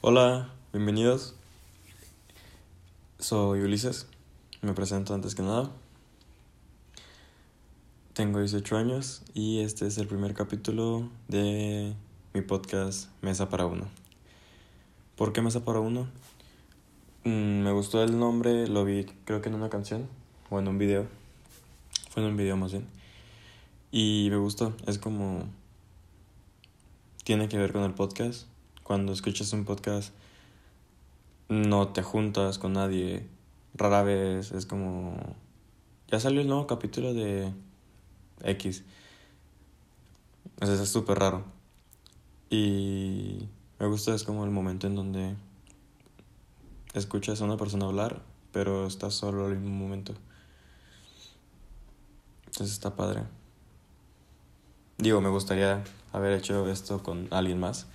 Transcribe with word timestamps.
Hola, 0.00 0.48
bienvenidos. 0.72 1.34
Soy 3.18 3.62
Ulises. 3.62 4.06
Me 4.62 4.72
presento 4.72 5.12
antes 5.12 5.34
que 5.34 5.42
nada. 5.42 5.72
Tengo 8.12 8.38
18 8.38 8.76
años 8.76 9.22
y 9.34 9.58
este 9.58 9.88
es 9.88 9.98
el 9.98 10.06
primer 10.06 10.34
capítulo 10.34 11.10
de 11.26 11.94
mi 12.32 12.42
podcast 12.42 13.10
Mesa 13.22 13.48
para 13.48 13.66
Uno. 13.66 13.88
¿Por 15.16 15.32
qué 15.32 15.42
Mesa 15.42 15.64
para 15.64 15.80
Uno? 15.80 16.06
Mm, 17.24 17.62
me 17.64 17.72
gustó 17.72 18.00
el 18.00 18.20
nombre, 18.20 18.68
lo 18.68 18.84
vi 18.84 19.04
creo 19.24 19.42
que 19.42 19.48
en 19.48 19.56
una 19.56 19.68
canción 19.68 20.06
o 20.48 20.60
en 20.60 20.68
un 20.68 20.78
video. 20.78 21.08
Fue 22.10 22.22
en 22.22 22.28
un 22.28 22.36
video 22.36 22.56
más 22.56 22.70
bien. 22.70 22.86
Y 23.90 24.28
me 24.30 24.36
gustó, 24.36 24.76
es 24.86 24.96
como... 24.96 25.42
Tiene 27.24 27.48
que 27.48 27.58
ver 27.58 27.72
con 27.72 27.82
el 27.82 27.94
podcast. 27.94 28.46
Cuando 28.88 29.12
escuchas 29.12 29.52
un 29.52 29.66
podcast 29.66 30.14
no 31.50 31.88
te 31.88 32.02
juntas 32.02 32.56
con 32.56 32.72
nadie. 32.72 33.28
Rara 33.74 34.02
vez 34.02 34.50
es 34.52 34.64
como... 34.64 35.14
Ya 36.10 36.18
salió 36.18 36.40
el 36.40 36.48
nuevo 36.48 36.66
capítulo 36.66 37.12
de 37.12 37.52
X. 38.42 38.84
es 40.62 40.88
súper 40.88 41.18
raro. 41.18 41.44
Y 42.48 43.46
me 43.78 43.88
gusta, 43.88 44.14
es 44.14 44.24
como 44.24 44.46
el 44.46 44.50
momento 44.50 44.86
en 44.86 44.94
donde 44.94 45.36
escuchas 46.94 47.42
a 47.42 47.44
una 47.44 47.58
persona 47.58 47.84
hablar, 47.84 48.22
pero 48.52 48.86
estás 48.86 49.12
solo 49.12 49.48
al 49.48 49.58
mismo 49.58 49.76
momento. 49.76 50.14
Entonces 52.46 52.72
está 52.72 52.96
padre. 52.96 53.24
Digo, 54.96 55.20
me 55.20 55.28
gustaría 55.28 55.84
haber 56.10 56.32
hecho 56.32 56.66
esto 56.70 57.02
con 57.02 57.28
alguien 57.30 57.60
más, 57.60 57.86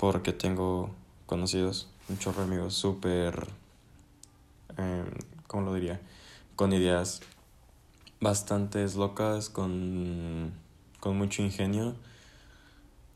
porque 0.00 0.32
tengo 0.32 0.88
conocidos, 1.26 1.86
un 2.08 2.18
chorro 2.18 2.38
de 2.38 2.44
amigos 2.44 2.72
súper, 2.72 3.48
eh, 4.78 5.04
¿cómo 5.46 5.66
lo 5.66 5.74
diría? 5.74 6.00
Con 6.56 6.72
ideas 6.72 7.20
bastante 8.18 8.82
locas, 8.96 9.50
con, 9.50 10.54
con 11.00 11.18
mucho 11.18 11.42
ingenio, 11.42 11.94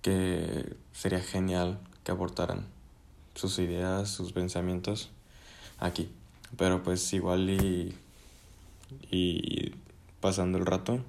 que 0.02 0.76
sería 0.92 1.20
genial 1.20 1.78
que 2.04 2.12
aportaran 2.12 2.66
sus 3.34 3.58
ideas, 3.60 4.10
sus 4.10 4.32
pensamientos 4.32 5.08
aquí. 5.78 6.12
Pero 6.58 6.82
pues 6.82 7.10
igual 7.14 7.48
y, 7.48 7.96
y 9.10 9.74
pasando 10.20 10.58
el 10.58 10.66
rato, 10.66 11.02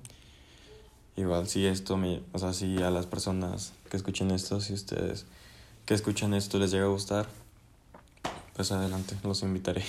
igual 1.17 1.49
si 1.49 1.65
esto 1.65 1.97
me, 1.97 2.21
o 2.31 2.39
sea, 2.39 2.53
si 2.53 2.81
a 2.81 2.91
las 2.91 3.07
personas 3.07 3.73
que 3.91 3.97
escuchen 3.97 4.31
esto, 4.31 4.61
si 4.61 4.71
ustedes 4.73 5.25
que 5.85 5.93
escuchan 5.93 6.33
esto 6.33 6.57
les 6.57 6.71
llega 6.71 6.85
a 6.85 6.89
gustar, 6.89 7.27
pues 8.55 8.71
adelante, 8.71 9.15
los 9.23 9.43
invitaré. 9.43 9.83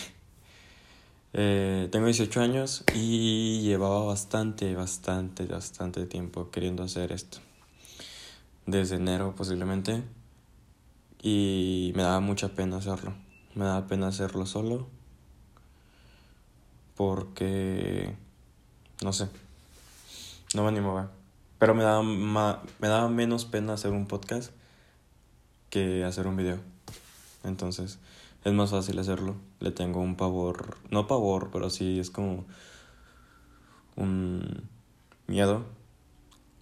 Eh, 1.39 1.89
tengo 1.93 2.07
18 2.07 2.41
años 2.41 2.83
y 2.95 3.61
llevaba 3.61 4.05
bastante, 4.05 4.75
bastante, 4.75 5.45
bastante 5.45 6.07
tiempo 6.07 6.51
queriendo 6.51 6.83
hacer 6.83 7.13
esto. 7.13 7.39
Desde 8.65 8.97
enero 8.97 9.35
posiblemente. 9.37 10.03
Y 11.23 11.93
me 11.95 12.05
daba 12.05 12.21
mucha 12.21 12.49
pena 12.55 12.79
hacerlo. 12.79 13.13
Me 13.55 13.67
daba 13.67 13.87
pena 13.87 14.09
hacerlo 14.09 14.47
solo. 14.47 14.87
Porque... 16.95 18.17
No 19.03 19.13
sé. 19.13 19.29
No 20.55 20.63
me 20.63 20.69
animaba. 20.69 21.11
Pero 21.59 21.75
me 21.75 21.83
daba, 21.83 22.03
me 22.03 22.89
daba 22.89 23.09
menos 23.11 23.45
pena 23.45 23.75
hacer 23.75 23.93
un 23.93 24.07
podcast 24.07 24.53
que 25.77 26.05
hacer 26.05 26.27
un 26.27 26.37
video. 26.37 26.59
Entonces 27.45 27.99
es 28.45 28.53
más 28.55 28.71
fácil 28.71 28.99
hacerlo. 28.99 29.35
Le 29.61 29.73
tengo 29.73 30.01
un 30.01 30.17
pavor, 30.17 30.79
no 30.91 31.07
pavor, 31.07 31.51
pero 31.53 31.69
sí 31.69 32.01
es 32.01 32.09
como 32.09 32.47
un 33.95 34.63
miedo 35.27 35.67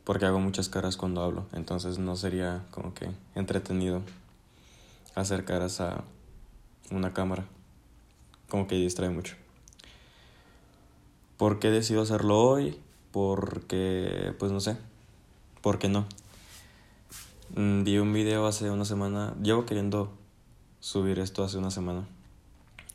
porque 0.03 0.27
hago 0.27 0.41
muchas 0.41 0.69
caras 0.69 0.97
cuando 0.97 1.23
hablo, 1.23 1.47
entonces 1.53 1.99
no 1.99 2.17
sería 2.17 2.67
como 2.73 2.93
que 2.93 3.09
entretenido 3.37 4.03
hacer 5.15 5.45
caras 5.45 5.81
a 5.81 6.03
una 6.91 7.15
cámara, 7.15 7.45
como 8.51 8.67
que 8.67 8.75
distrae 8.75 9.11
mucho. 9.11 9.37
¿Por 11.37 11.61
qué 11.61 11.71
decido 11.71 12.03
hacerlo 12.03 12.41
hoy? 12.41 12.81
Porque, 13.13 14.35
pues 14.41 14.51
no 14.51 14.59
sé, 14.59 14.77
¿por 15.63 15.79
qué 15.79 15.89
no? 15.89 16.05
Mm, 17.51 17.85
vi 17.85 17.99
un 17.99 18.13
video 18.13 18.47
hace 18.47 18.71
una 18.71 18.85
semana, 18.85 19.35
llevo 19.41 19.65
queriendo 19.65 20.11
subir 20.81 21.21
esto 21.21 21.45
hace 21.45 21.57
una 21.59 21.71
semana. 21.71 22.05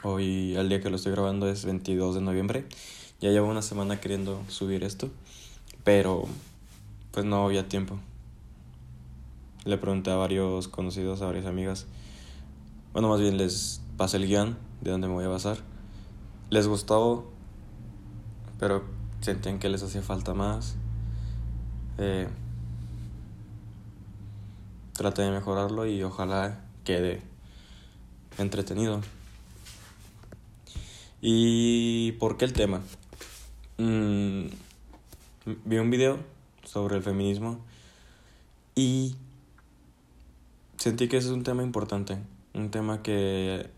Hoy, 0.04 0.56
al 0.58 0.68
día 0.68 0.82
que 0.82 0.90
lo 0.90 0.98
estoy 0.98 1.14
grabando, 1.14 1.48
es 1.48 1.64
22 1.64 2.16
de 2.16 2.22
noviembre. 2.22 2.66
Ya 3.22 3.30
llevo 3.30 3.48
una 3.48 3.62
semana 3.62 4.02
queriendo 4.02 4.42
subir 4.50 4.84
esto, 4.84 5.10
pero 5.86 6.26
pues 7.12 7.26
no 7.26 7.46
había 7.46 7.70
tiempo. 7.70 8.00
Le 9.64 9.78
pregunté 9.78 10.12
a 10.12 10.16
varios 10.16 10.68
conocidos, 10.68 11.22
a 11.22 11.28
varias 11.28 11.46
amigas. 11.46 11.86
Bueno, 12.92 13.08
más 13.08 13.22
bien 13.22 13.38
les 13.38 13.82
pasé 13.96 14.18
el 14.18 14.28
guion 14.28 14.58
de 14.82 14.92
dónde 14.92 15.08
me 15.08 15.14
voy 15.14 15.26
a 15.26 15.30
basar. 15.30 15.58
Les 16.50 16.68
gustó, 16.68 17.32
pero 18.60 18.84
sentían 19.22 19.60
que 19.60 19.70
les 19.70 19.84
hacía 19.84 20.02
falta 20.02 20.34
más. 20.34 20.76
Eh, 21.98 22.28
traté 25.00 25.22
de 25.22 25.32
mejorarlo 25.32 25.86
y 25.86 26.04
ojalá 26.04 26.60
quede 26.84 27.22
entretenido. 28.38 29.00
¿Y 31.22 32.12
por 32.20 32.36
qué 32.36 32.44
el 32.44 32.52
tema? 32.52 32.82
Mm, 33.78 34.48
vi 35.64 35.78
un 35.78 35.90
video 35.90 36.20
sobre 36.66 36.98
el 36.98 37.02
feminismo 37.02 37.60
y 38.76 39.16
sentí 40.76 41.08
que 41.08 41.16
ese 41.16 41.28
es 41.28 41.34
un 41.34 41.44
tema 41.44 41.64
importante, 41.64 42.18
un 42.54 42.70
tema 42.70 43.02
que 43.02 43.70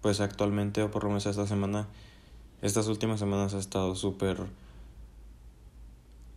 pues 0.00 0.22
actualmente 0.22 0.82
o 0.82 0.90
por 0.90 1.02
lo 1.02 1.10
menos 1.10 1.26
esta 1.26 1.46
semana, 1.46 1.88
estas 2.62 2.88
últimas 2.88 3.20
semanas 3.20 3.52
ha 3.52 3.58
estado 3.58 3.94
súper 3.94 4.38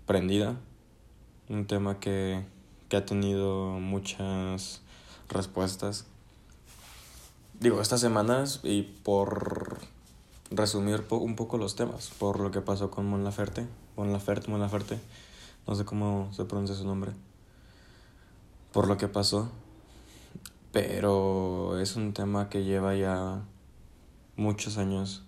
prendida, 0.05 0.57
un 1.47 1.65
tema 1.65 2.01
que, 2.01 2.43
que 2.91 2.97
ha 2.97 3.05
tenido 3.05 3.79
muchas 3.79 4.81
respuestas 5.29 6.03
digo, 7.61 7.79
estas 7.79 8.01
semanas 8.01 8.59
y 8.63 8.81
por 8.81 9.79
resumir 10.49 11.05
un 11.11 11.37
poco 11.37 11.57
los 11.57 11.77
temas, 11.77 12.11
por 12.19 12.41
lo 12.41 12.51
que 12.51 12.59
pasó 12.59 12.91
con 12.91 13.05
Mon 13.05 13.23
Laferte, 13.23 13.65
Mon 13.95 14.11
Laferte, 14.11 14.51
Mon 14.51 14.59
Laferte, 14.59 14.99
no 15.67 15.75
sé 15.75 15.85
cómo 15.85 16.29
se 16.33 16.43
pronuncia 16.43 16.75
su 16.75 16.85
nombre, 16.85 17.13
por 18.73 18.89
lo 18.89 18.97
que 18.97 19.07
pasó, 19.07 19.49
pero 20.73 21.79
es 21.79 21.95
un 21.95 22.11
tema 22.11 22.49
que 22.49 22.65
lleva 22.65 22.93
ya 22.93 23.41
muchos 24.35 24.77
años 24.77 25.23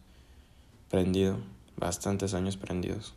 prendido, 0.90 1.38
bastantes 1.78 2.34
años 2.34 2.57
prendidos. 2.57 3.13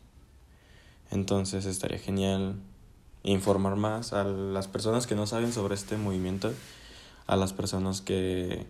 Entonces 1.10 1.66
estaría 1.66 1.98
genial 1.98 2.60
informar 3.26 3.76
más 3.76 4.12
a 4.12 4.24
las 4.24 4.68
personas 4.68 5.06
que 5.06 5.14
no 5.14 5.26
saben 5.26 5.52
sobre 5.52 5.74
este 5.74 5.96
movimiento, 5.96 6.52
a 7.26 7.36
las 7.36 7.52
personas 7.52 8.00
que 8.00 8.66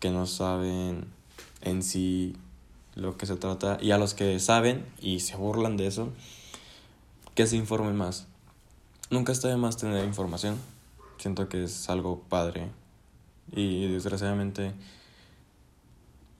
que 0.00 0.10
no 0.10 0.26
saben 0.26 1.06
en 1.60 1.82
sí 1.82 2.36
lo 2.94 3.16
que 3.16 3.26
se 3.26 3.36
trata 3.36 3.78
y 3.80 3.90
a 3.90 3.98
los 3.98 4.14
que 4.14 4.38
saben 4.38 4.84
y 5.00 5.20
se 5.20 5.36
burlan 5.36 5.76
de 5.76 5.86
eso, 5.86 6.10
que 7.34 7.46
se 7.46 7.56
informen 7.56 7.96
más. 7.96 8.26
Nunca 9.10 9.32
está 9.32 9.48
de 9.48 9.56
más 9.56 9.76
tener 9.76 10.04
información. 10.04 10.56
Siento 11.18 11.48
que 11.48 11.64
es 11.64 11.88
algo 11.88 12.20
padre 12.28 12.68
y 13.52 13.86
desgraciadamente 13.88 14.72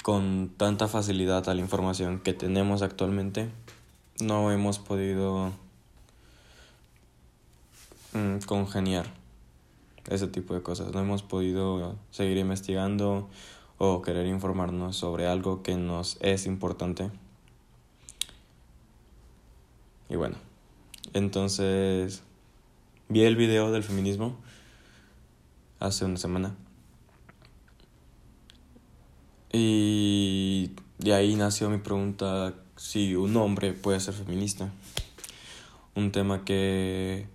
con 0.02 0.50
tanta 0.56 0.88
facilidad 0.88 1.48
a 1.48 1.54
la 1.54 1.60
información 1.60 2.20
que 2.20 2.32
tenemos 2.32 2.82
actualmente 2.82 3.50
no 4.20 4.50
hemos 4.52 4.78
podido 4.78 5.52
mm, 8.12 8.38
congeniar 8.46 9.06
ese 10.08 10.26
tipo 10.26 10.54
de 10.54 10.62
cosas. 10.62 10.92
No 10.92 11.00
hemos 11.00 11.22
podido 11.22 11.96
seguir 12.10 12.38
investigando 12.38 13.28
o 13.78 14.02
querer 14.02 14.26
informarnos 14.26 14.96
sobre 14.96 15.26
algo 15.26 15.62
que 15.62 15.76
nos 15.76 16.18
es 16.20 16.46
importante. 16.46 17.10
Y 20.08 20.16
bueno, 20.16 20.36
entonces 21.12 22.22
vi 23.08 23.22
el 23.22 23.36
video 23.36 23.70
del 23.70 23.82
feminismo 23.82 24.36
hace 25.80 26.04
una 26.04 26.16
semana. 26.16 26.54
Y 29.52 30.72
de 30.98 31.14
ahí 31.14 31.34
nació 31.36 31.70
mi 31.70 31.78
pregunta 31.78 32.54
si 32.76 33.14
un 33.14 33.36
hombre 33.36 33.72
puede 33.72 34.00
ser 34.00 34.14
feminista. 34.14 34.70
Un 35.94 36.12
tema 36.12 36.44
que 36.44 37.26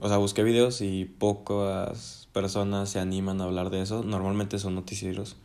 o 0.00 0.08
sea, 0.08 0.18
busqué 0.18 0.42
videos 0.42 0.80
y 0.80 1.04
pocas 1.04 2.28
personas 2.32 2.90
se 2.90 2.98
animan 2.98 3.40
a 3.40 3.44
hablar 3.44 3.70
de 3.70 3.80
eso. 3.80 4.02
Normalmente 4.02 4.58
son 4.58 4.74
noticieros. 4.74 5.36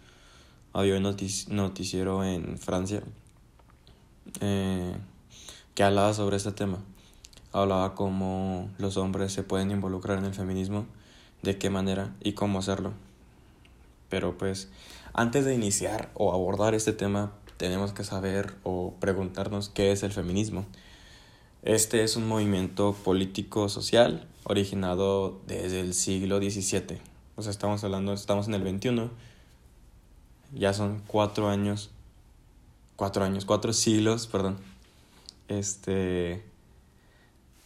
Había 0.73 0.97
un 0.97 1.03
noticiero 1.03 2.23
en 2.23 2.57
Francia 2.57 3.03
eh, 4.41 4.95
que 5.75 5.83
hablaba 5.83 6.13
sobre 6.13 6.37
este 6.37 6.51
tema. 6.51 6.79
Hablaba 7.51 7.95
cómo 7.95 8.69
los 8.77 8.97
hombres 8.97 9.33
se 9.33 9.43
pueden 9.43 9.71
involucrar 9.71 10.19
en 10.19 10.25
el 10.25 10.33
feminismo, 10.33 10.85
de 11.41 11.57
qué 11.57 11.69
manera 11.69 12.13
y 12.21 12.33
cómo 12.33 12.59
hacerlo. 12.59 12.93
Pero 14.09 14.37
pues 14.37 14.69
antes 15.13 15.45
de 15.45 15.55
iniciar 15.55 16.09
o 16.15 16.33
abordar 16.33 16.73
este 16.75 16.93
tema 16.93 17.31
tenemos 17.57 17.93
que 17.93 18.03
saber 18.03 18.55
o 18.63 18.93
preguntarnos 18.99 19.69
qué 19.69 19.91
es 19.91 20.03
el 20.03 20.11
feminismo. 20.11 20.65
Este 21.61 22.03
es 22.03 22.15
un 22.15 22.27
movimiento 22.27 22.93
político-social 23.03 24.27
originado 24.49 25.39
desde 25.45 25.79
el 25.79 25.93
siglo 25.93 26.39
XVII. 26.39 26.99
O 27.35 27.43
sea, 27.43 27.51
estamos 27.51 27.83
hablando, 27.83 28.13
estamos 28.13 28.47
en 28.47 28.55
el 28.55 28.67
XXI. 28.67 29.09
Ya 30.53 30.73
son 30.73 31.03
cuatro 31.05 31.49
años, 31.49 31.91
cuatro 32.95 33.23
años, 33.23 33.45
cuatro 33.45 33.71
siglos, 33.73 34.25
perdón. 34.25 34.57
Este, 35.47 36.43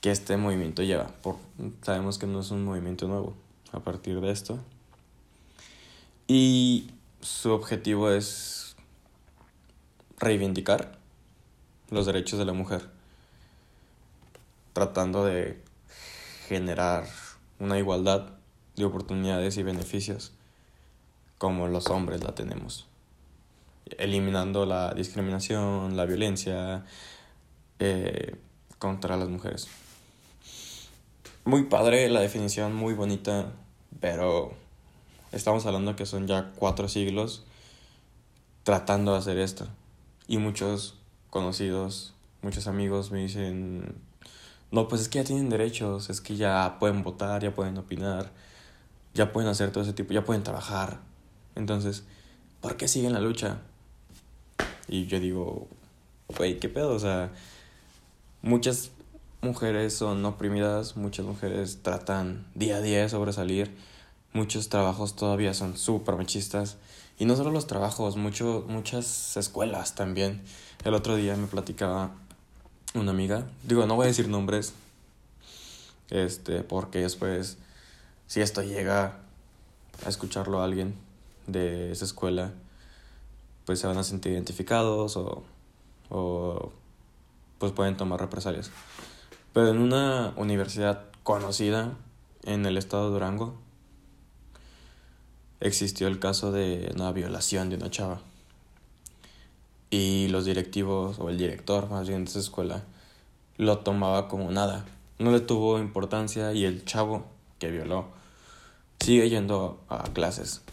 que 0.02 0.12
este 0.12 0.36
movimiento 0.36 0.84
lleva. 0.84 1.08
Por, 1.08 1.38
sabemos 1.82 2.18
que 2.18 2.28
no 2.28 2.42
es 2.42 2.52
un 2.52 2.66
movimiento 2.66 3.08
nuevo 3.08 3.34
a 3.72 3.80
partir 3.80 4.20
de 4.20 4.32
esto. 4.32 4.60
Y 6.28 6.92
su 7.22 7.52
objetivo 7.52 8.12
es 8.12 8.76
reivindicar 10.20 11.00
los 11.90 12.06
derechos 12.06 12.40
de 12.40 12.46
la 12.46 12.54
mujer 12.54 12.90
tratando 14.74 15.24
de 15.24 15.62
generar 16.48 17.06
una 17.60 17.78
igualdad 17.78 18.30
de 18.75 18.86
oportunidades 18.86 19.57
y 19.57 19.63
beneficios 19.63 20.34
como 21.38 21.68
los 21.68 21.88
hombres 21.88 22.24
la 22.24 22.36
tenemos, 22.36 22.88
eliminando 23.98 24.66
la 24.66 24.94
discriminación, 24.94 25.98
la 25.98 26.06
violencia 26.06 26.86
eh, 27.80 28.36
contra 28.80 29.18
las 29.18 29.30
mujeres. 29.30 29.68
Muy 31.45 31.63
padre 31.63 32.10
la 32.10 32.22
definición, 32.22 32.74
muy 32.74 32.94
bonita, 32.94 33.51
pero 34.00 34.54
estamos 35.34 35.66
hablando 35.66 35.96
que 35.96 36.06
son 36.06 36.28
ya 36.28 36.51
cuatro 36.56 36.88
siglos 36.88 37.44
tratando 38.63 39.12
de 39.12 39.18
hacer 39.18 39.38
esto. 39.38 39.68
Y 40.28 40.38
muchos 40.38 40.96
conocidos, 41.30 42.13
muchos 42.42 42.68
amigos 42.68 43.12
me 43.12 43.19
dicen, 43.19 43.96
no, 44.74 44.88
pues 44.88 45.04
es 45.04 45.08
que 45.08 45.20
ya 45.20 45.24
tienen 45.24 45.50
derechos, 45.50 46.10
es 46.10 46.20
que 46.20 46.36
ya 46.36 46.78
pueden 46.80 47.04
votar, 47.04 47.44
ya 47.44 47.54
pueden 47.54 47.78
opinar, 47.78 48.31
ya 49.14 49.31
pueden 49.31 49.48
hacer 49.48 49.72
todo 49.72 49.84
ese 49.84 49.94
tipo, 49.94 50.14
ya 50.14 50.25
pueden 50.25 50.42
trabajar. 50.42 51.00
Entonces, 51.54 52.06
¿por 52.60 52.75
qué 52.75 52.88
siguen 52.88 53.14
la 53.14 53.22
lucha? 53.22 53.60
Y 54.88 55.06
yo 55.06 55.20
digo, 55.20 55.68
güey, 56.36 56.60
¿qué 56.60 56.70
pedo? 56.70 56.96
O 56.96 56.98
sea, 56.98 57.31
muchas 58.42 58.90
mujeres 59.42 59.94
son 59.96 60.25
oprimidas, 60.25 60.98
muchas 60.98 61.28
mujeres 61.28 61.84
tratan 61.84 62.48
día 62.56 62.78
a 62.78 62.81
día 62.81 63.02
de 63.04 63.10
sobresalir, 63.10 63.78
muchos 64.34 64.70
trabajos 64.70 65.16
todavía 65.16 65.54
son 65.54 65.78
súper 65.78 66.16
machistas. 66.16 66.78
Y 67.20 67.25
no 67.25 67.36
solo 67.36 67.52
los 67.52 67.68
trabajos, 67.68 68.18
mucho, 68.18 68.66
muchas 68.68 69.38
escuelas 69.38 69.94
también. 69.94 70.42
El 70.84 70.96
otro 70.96 71.16
día 71.16 71.36
me 71.36 71.46
platicaba 71.46 72.16
una 72.94 73.12
amiga, 73.12 73.45
digo, 73.63 73.86
no 73.86 73.95
voy 73.95 74.06
a 74.06 74.07
decir 74.07 74.28
nombres, 74.28 74.74
este, 76.10 76.62
porque 76.62 77.00
después, 77.00 77.57
si 78.28 78.42
esto 78.42 78.62
llega 78.62 79.18
a 80.06 80.10
escucharlo 80.10 80.62
a 80.62 80.66
alguien 80.66 80.94
de 81.48 81.92
esa 81.92 82.06
escuela, 82.06 82.51
pues 83.66 83.80
se 83.80 83.88
van 83.88 83.98
a 83.98 84.04
sentir 84.04 84.34
identificados 84.34 85.18
o, 85.18 85.44
o 86.10 86.72
pues 87.57 87.72
pueden 87.72 87.98
tomar 87.98 88.19
represalias. 88.19 88.72
Pero 89.54 89.69
en 89.69 89.80
una 89.80 90.34
universidad 90.36 91.06
conocida 91.24 91.94
en 92.44 92.66
el 92.66 92.78
estado 92.78 93.06
de 93.06 93.13
Durango, 93.13 93.56
existió 95.62 96.07
el 96.07 96.19
caso 96.19 96.51
de 96.51 96.92
una 96.94 97.12
violación 97.12 97.69
de 97.69 97.78
una 97.78 97.89
chava 97.89 98.19
y 99.94 100.28
los 100.30 100.45
directivos 100.45 101.19
o 101.19 101.30
el 101.30 101.38
director 101.38 101.88
más 101.88 102.07
bien 102.07 102.25
de 102.25 102.31
esa 102.31 102.40
escuela 102.40 102.81
lo 103.57 103.78
tomaba 103.78 104.28
como 104.28 104.50
nada. 104.50 104.86
No 105.19 105.31
le 105.31 105.40
tuvo 105.40 105.78
importancia 105.78 106.51
y 106.51 106.66
el 106.66 106.84
chavo 106.84 107.28
que 107.60 107.69
violó 107.69 108.07
sigue 109.00 109.30
yendo 109.30 109.80
a 109.90 110.06
clases. 110.12 110.63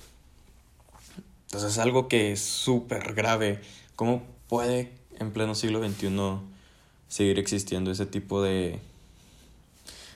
Entonces 1.42 1.72
es 1.72 1.78
algo 1.78 2.08
que 2.08 2.32
es 2.32 2.40
súper 2.40 3.12
grave. 3.12 3.60
¿Cómo 3.94 4.22
puede 4.48 4.90
en 5.18 5.32
pleno 5.34 5.54
siglo 5.54 5.86
XXI 5.86 6.08
seguir 7.08 7.38
existiendo 7.38 7.90
ese 7.90 8.06
tipo 8.06 8.40
de 8.40 8.80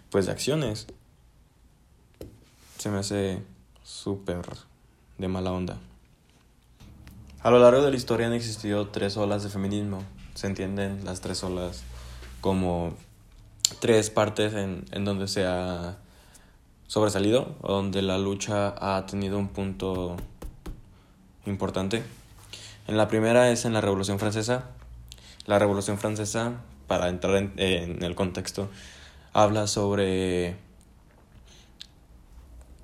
pues 0.08 0.24
de 0.24 0.32
acciones? 0.32 0.86
Se 2.78 2.88
me 2.88 3.00
hace 3.00 3.42
súper 3.82 4.46
de 5.18 5.28
mala 5.28 5.52
onda. 5.52 5.78
A 7.44 7.50
lo 7.50 7.58
largo 7.58 7.82
de 7.82 7.90
la 7.90 7.96
historia 7.98 8.26
han 8.26 8.32
existido 8.32 8.88
tres 8.88 9.18
olas 9.18 9.42
de 9.42 9.50
feminismo. 9.50 10.02
Se 10.34 10.46
entienden 10.46 11.04
las 11.04 11.20
tres 11.20 11.44
olas 11.44 11.82
como 12.40 12.94
tres 13.80 14.08
partes 14.08 14.54
en, 14.54 14.86
en 14.92 15.04
donde 15.04 15.28
se 15.28 15.44
ha 15.44 15.98
sobresalido 16.86 17.54
o 17.60 17.74
donde 17.74 18.00
la 18.00 18.16
lucha 18.16 18.74
ha 18.78 19.04
tenido 19.04 19.36
un 19.38 19.48
punto 19.48 20.16
importante. 21.44 22.02
En 22.88 22.96
la 22.96 23.08
primera 23.08 23.50
es 23.50 23.66
en 23.66 23.74
la 23.74 23.82
Revolución 23.82 24.18
Francesa. 24.18 24.70
La 25.44 25.58
Revolución 25.58 25.98
Francesa, 25.98 26.62
para 26.86 27.10
entrar 27.10 27.36
en, 27.36 28.02
el 28.02 28.14
contexto, 28.14 28.70
habla 29.34 29.66
sobre 29.66 30.56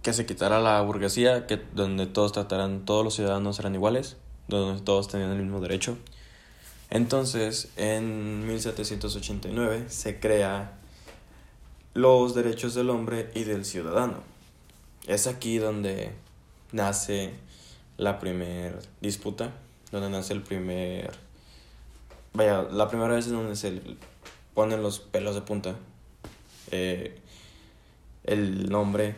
que 0.03 0.13
se 0.13 0.27
quitara 0.27 0.61
la 0.61 0.83
burguesía, 0.83 1.47
que 1.47 1.57
donde 1.73 2.07
todos 2.07 2.33
trataran, 2.33 2.85
todos 2.85 3.03
los 3.03 3.15
ciudadanos 3.15 3.59
eran 3.59 3.75
iguales 3.75 4.19
donde 4.59 4.83
todos 4.83 5.09
tenían 5.09 5.31
el 5.31 5.43
mismo 5.43 5.61
derecho. 5.61 5.97
Entonces, 6.91 7.71
en 7.77 8.47
1789 8.47 9.87
se 9.89 10.19
crea 10.19 10.73
los 11.95 12.35
derechos 12.35 12.75
del 12.75 12.91
hombre 12.91 13.31
y 13.35 13.45
del 13.45 13.65
ciudadano. 13.65 14.23
Es 15.07 15.27
aquí 15.27 15.59
donde 15.59 16.13
nace 16.73 17.33
la 17.97 18.19
primera 18.19 18.79
disputa, 19.01 19.53
donde 19.93 20.11
nace 20.11 20.33
el 20.33 20.43
primer... 20.43 21.13
Vaya, 22.33 22.63
la 22.63 22.89
primera 22.89 23.15
vez 23.15 23.27
en 23.27 23.33
donde 23.33 23.57
se 23.57 23.81
ponen 24.55 24.83
los 24.83 25.01
pelos 25.01 25.35
de 25.35 25.41
punta. 25.41 25.77
Eh, 26.71 27.19
el 28.25 28.69
nombre 28.69 29.17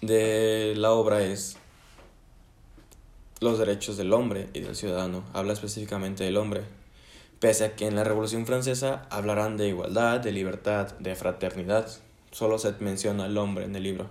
de 0.00 0.74
la 0.76 0.92
obra 0.92 1.22
es 1.22 1.57
los 3.40 3.58
derechos 3.58 3.96
del 3.96 4.12
hombre 4.12 4.48
y 4.52 4.60
del 4.60 4.74
ciudadano, 4.74 5.24
habla 5.32 5.52
específicamente 5.52 6.24
del 6.24 6.36
hombre, 6.36 6.62
pese 7.40 7.64
a 7.64 7.76
que 7.76 7.86
en 7.86 7.94
la 7.94 8.04
Revolución 8.04 8.46
Francesa 8.46 9.06
hablarán 9.10 9.56
de 9.56 9.68
igualdad, 9.68 10.20
de 10.20 10.32
libertad, 10.32 10.92
de 10.98 11.14
fraternidad, 11.14 11.88
solo 12.32 12.58
se 12.58 12.72
menciona 12.80 13.26
el 13.26 13.38
hombre 13.38 13.64
en 13.64 13.76
el 13.76 13.82
libro. 13.82 14.10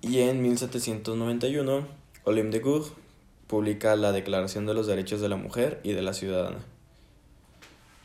Y 0.00 0.20
en 0.20 0.42
1791, 0.42 1.86
Olympe 2.24 2.58
de 2.58 2.64
Gouges 2.64 2.92
publica 3.46 3.96
la 3.96 4.12
Declaración 4.12 4.66
de 4.66 4.74
los 4.74 4.86
Derechos 4.86 5.20
de 5.20 5.28
la 5.28 5.36
Mujer 5.36 5.80
y 5.82 5.92
de 5.92 6.02
la 6.02 6.14
Ciudadana. 6.14 6.58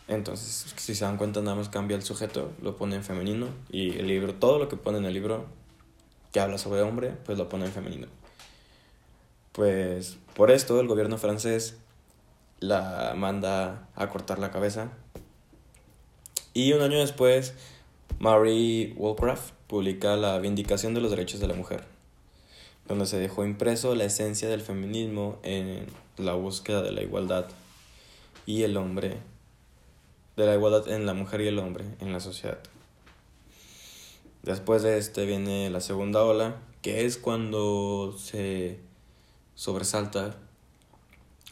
Entonces, 0.07 0.73
si 0.75 0.95
se 0.95 1.05
dan 1.05 1.17
cuenta, 1.17 1.41
nada 1.41 1.55
más 1.55 1.69
cambia 1.69 1.95
el 1.95 2.03
sujeto, 2.03 2.51
lo 2.61 2.75
pone 2.75 2.95
en 2.95 3.03
femenino, 3.03 3.47
y 3.69 3.97
el 3.97 4.07
libro, 4.07 4.33
todo 4.33 4.59
lo 4.59 4.67
que 4.67 4.75
pone 4.75 4.97
en 4.97 5.05
el 5.05 5.13
libro 5.13 5.45
que 6.33 6.39
habla 6.39 6.57
sobre 6.57 6.81
hombre, 6.81 7.13
pues 7.25 7.37
lo 7.37 7.47
pone 7.47 7.65
en 7.65 7.71
femenino. 7.71 8.07
Pues 9.53 10.17
por 10.35 10.49
esto 10.49 10.81
el 10.81 10.87
gobierno 10.87 11.19
francés 11.19 11.77
la 12.59 13.13
manda 13.15 13.87
a 13.95 14.09
cortar 14.09 14.39
la 14.39 14.49
cabeza. 14.49 14.91
Y 16.55 16.73
un 16.73 16.81
año 16.81 16.97
después, 16.97 17.53
Marie 18.17 18.93
Wollcraft 18.97 19.53
publica 19.67 20.15
La 20.15 20.39
Vindicación 20.39 20.95
de 20.95 21.01
los 21.01 21.11
Derechos 21.11 21.39
de 21.39 21.47
la 21.47 21.53
Mujer, 21.53 21.83
donde 22.87 23.05
se 23.05 23.17
dejó 23.19 23.45
impreso 23.45 23.93
la 23.93 24.05
esencia 24.05 24.49
del 24.49 24.61
feminismo 24.61 25.39
en 25.43 25.85
la 26.17 26.33
búsqueda 26.33 26.81
de 26.81 26.91
la 26.91 27.03
igualdad 27.03 27.45
y 28.47 28.63
el 28.63 28.75
hombre, 28.75 29.17
de 30.35 30.45
la 30.47 30.55
igualdad 30.55 30.87
en 30.87 31.05
la 31.05 31.13
mujer 31.13 31.41
y 31.41 31.47
el 31.47 31.59
hombre 31.59 31.85
en 31.99 32.11
la 32.11 32.19
sociedad. 32.19 32.57
Después 34.41 34.81
de 34.81 34.97
este 34.97 35.27
viene 35.27 35.69
la 35.69 35.79
segunda 35.79 36.23
ola, 36.23 36.55
que 36.81 37.05
es 37.05 37.17
cuando 37.17 38.15
se 38.17 38.79
sobresalta 39.55 40.35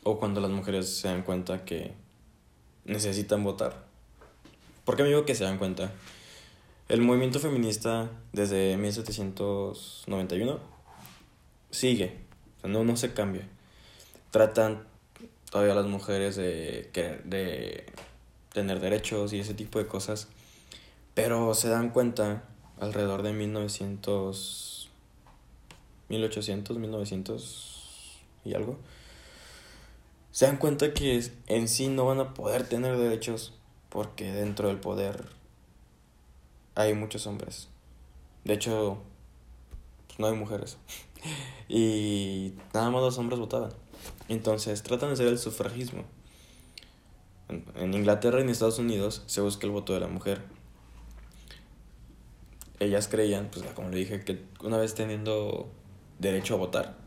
o 0.04 0.18
cuando 0.20 0.42
las 0.42 0.52
mujeres 0.52 0.90
se 0.98 1.08
dan 1.08 1.24
cuenta 1.24 1.64
que 1.64 1.94
necesitan 2.86 3.44
votar. 3.44 3.86
¿Por 4.86 4.96
qué 4.96 5.04
me 5.04 5.10
digo 5.10 5.26
que 5.26 5.36
se 5.36 5.44
dan 5.44 5.58
cuenta? 5.58 5.92
El 6.90 7.02
movimiento 7.02 7.40
feminista 7.40 8.10
desde 8.34 8.76
1791 8.78 10.60
sigue, 11.70 12.20
o 12.58 12.62
sea, 12.62 12.70
no, 12.70 12.84
no 12.84 12.98
se 12.98 13.14
cambia. 13.14 13.48
Tratan 14.32 14.84
todavía 15.50 15.76
las 15.76 15.86
mujeres 15.86 16.36
de, 16.36 16.90
de 16.94 17.86
tener 18.52 18.80
derechos 18.80 19.34
y 19.34 19.40
ese 19.40 19.54
tipo 19.54 19.80
de 19.80 19.88
cosas, 19.88 20.28
pero 21.14 21.54
se 21.54 21.70
dan 21.70 21.92
cuenta 21.92 22.44
alrededor 22.80 23.22
de 23.22 23.34
1900, 23.34 24.90
1800, 26.10 26.78
1900 26.78 27.81
y 28.44 28.54
algo, 28.54 28.78
se 30.32 30.46
dan 30.46 30.58
cuenta 30.58 30.94
que 30.94 31.32
en 31.48 31.68
sí 31.68 31.88
no 31.88 32.06
van 32.06 32.20
a 32.20 32.34
poder 32.34 32.68
tener 32.68 32.98
derechos 32.98 33.54
porque 33.90 34.32
dentro 34.32 34.70
del 34.70 34.80
poder 34.80 35.26
hay 36.76 36.94
muchos 36.94 37.28
hombres. 37.28 37.68
De 38.46 38.54
hecho, 38.54 39.00
pues, 40.08 40.20
no 40.20 40.28
hay 40.28 40.34
mujeres. 40.34 40.78
y 41.70 42.54
nada 42.74 42.90
más 42.90 43.02
los 43.02 43.18
hombres 43.18 43.40
votaban. 43.40 43.74
Entonces 44.30 44.82
tratan 44.84 45.10
de 45.10 45.14
hacer 45.14 45.28
el 45.28 45.38
sufragismo. 45.38 46.04
En, 47.76 47.94
Inglaterra 47.94 48.40
y 48.40 48.44
en 48.44 48.50
Estados 48.50 48.80
Unidos 48.80 49.24
se 49.26 49.42
busca 49.42 49.68
el 49.68 49.74
voto 49.74 49.94
de 49.94 50.00
la 50.00 50.08
mujer. 50.08 50.42
Ellas 52.80 53.10
creían, 53.10 53.50
pues 53.52 53.66
como 53.74 53.90
le 53.90 53.98
dije, 53.98 54.24
que 54.24 54.44
una 54.64 54.78
vez 54.78 54.96
teniendo 54.96 55.70
derecho 56.20 56.56
a 56.56 56.58
votar, 56.58 56.98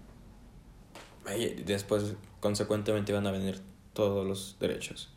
después 1.64 2.14
consecuentemente 2.40 3.12
iban 3.12 3.26
a 3.26 3.33
venir 3.33 3.61
todos 3.93 4.26
los 4.26 4.57
derechos. 4.61 5.09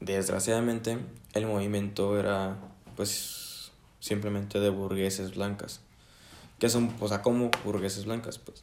Desgraciadamente, 0.00 0.98
el 1.32 1.46
movimiento 1.46 2.18
era 2.18 2.58
pues 2.96 3.72
simplemente 4.00 4.60
de 4.60 4.68
burgueses 4.68 5.34
blancas. 5.34 5.80
Que 6.58 6.68
son, 6.68 6.94
o 7.00 7.08
sea, 7.08 7.22
como 7.22 7.50
burgueses 7.64 8.04
blancas, 8.04 8.38
pues. 8.38 8.62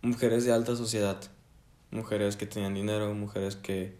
Mujeres 0.00 0.44
de 0.44 0.52
alta 0.52 0.74
sociedad, 0.74 1.20
mujeres 1.90 2.36
que 2.36 2.46
tenían 2.46 2.74
dinero, 2.74 3.14
mujeres 3.14 3.54
que 3.54 3.94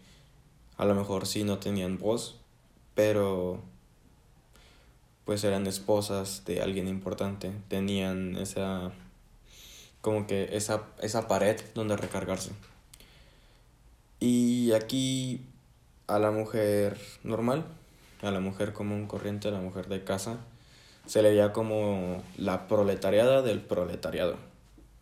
a 0.77 0.85
lo 0.85 0.95
mejor 0.95 1.27
sí 1.27 1.45
no 1.45 1.59
tenían 1.59 1.99
voz, 1.99 2.41
pero 2.95 3.63
pues 5.25 5.45
eran 5.45 5.67
esposas 5.67 6.45
de 6.45 6.61
alguien 6.61 6.89
importante, 6.89 7.53
tenían 7.69 8.37
esa 8.37 8.93
como 10.03 10.27
que 10.27 10.55
esa, 10.55 10.83
esa 11.01 11.27
pared 11.27 11.59
donde 11.75 11.97
recargarse. 11.97 12.51
Y 14.21 14.73
aquí 14.73 15.47
a 16.07 16.19
la 16.19 16.31
mujer 16.31 16.99
normal 17.25 17.65
a 18.23 18.31
la 18.31 18.41
mujer 18.41 18.73
común 18.73 19.07
corriente, 19.07 19.49
a 19.49 19.51
la 19.51 19.61
mujer 19.61 19.89
de 19.89 20.05
casa, 20.05 20.39
se 21.07 21.23
le 21.23 21.31
veía 21.31 21.53
como 21.53 22.23
la 22.37 22.69
proletariada 22.69 23.43
del 23.43 23.61
proletariado. 23.61 24.35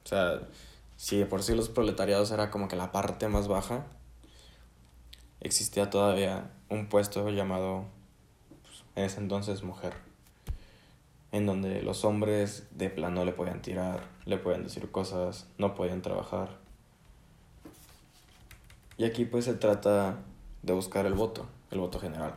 O 0.04 0.08
sea, 0.08 0.40
si 0.96 1.24
por 1.24 1.42
sí 1.42 1.54
los 1.54 1.68
proletariados 1.68 2.30
era 2.30 2.50
como 2.50 2.68
que 2.68 2.76
la 2.76 2.92
parte 2.92 3.28
más 3.28 3.46
baja, 3.46 3.84
existía 5.40 5.90
todavía 5.90 6.50
un 6.70 6.88
puesto 6.88 7.28
llamado 7.30 7.84
pues, 8.62 8.84
en 8.96 9.04
ese 9.04 9.20
entonces 9.20 9.62
mujer, 9.62 9.92
en 11.32 11.46
donde 11.46 11.82
los 11.82 12.04
hombres 12.04 12.66
de 12.72 12.90
plano 12.90 13.24
le 13.24 13.32
podían 13.32 13.62
tirar, 13.62 14.00
le 14.24 14.36
podían 14.36 14.64
decir 14.64 14.90
cosas, 14.90 15.46
no 15.58 15.74
podían 15.74 16.02
trabajar. 16.02 16.58
Y 18.98 19.04
aquí 19.04 19.24
pues 19.24 19.44
se 19.44 19.54
trata 19.54 20.18
de 20.62 20.72
buscar 20.72 21.06
el 21.06 21.14
voto, 21.14 21.46
el 21.70 21.78
voto 21.78 21.98
general. 21.98 22.34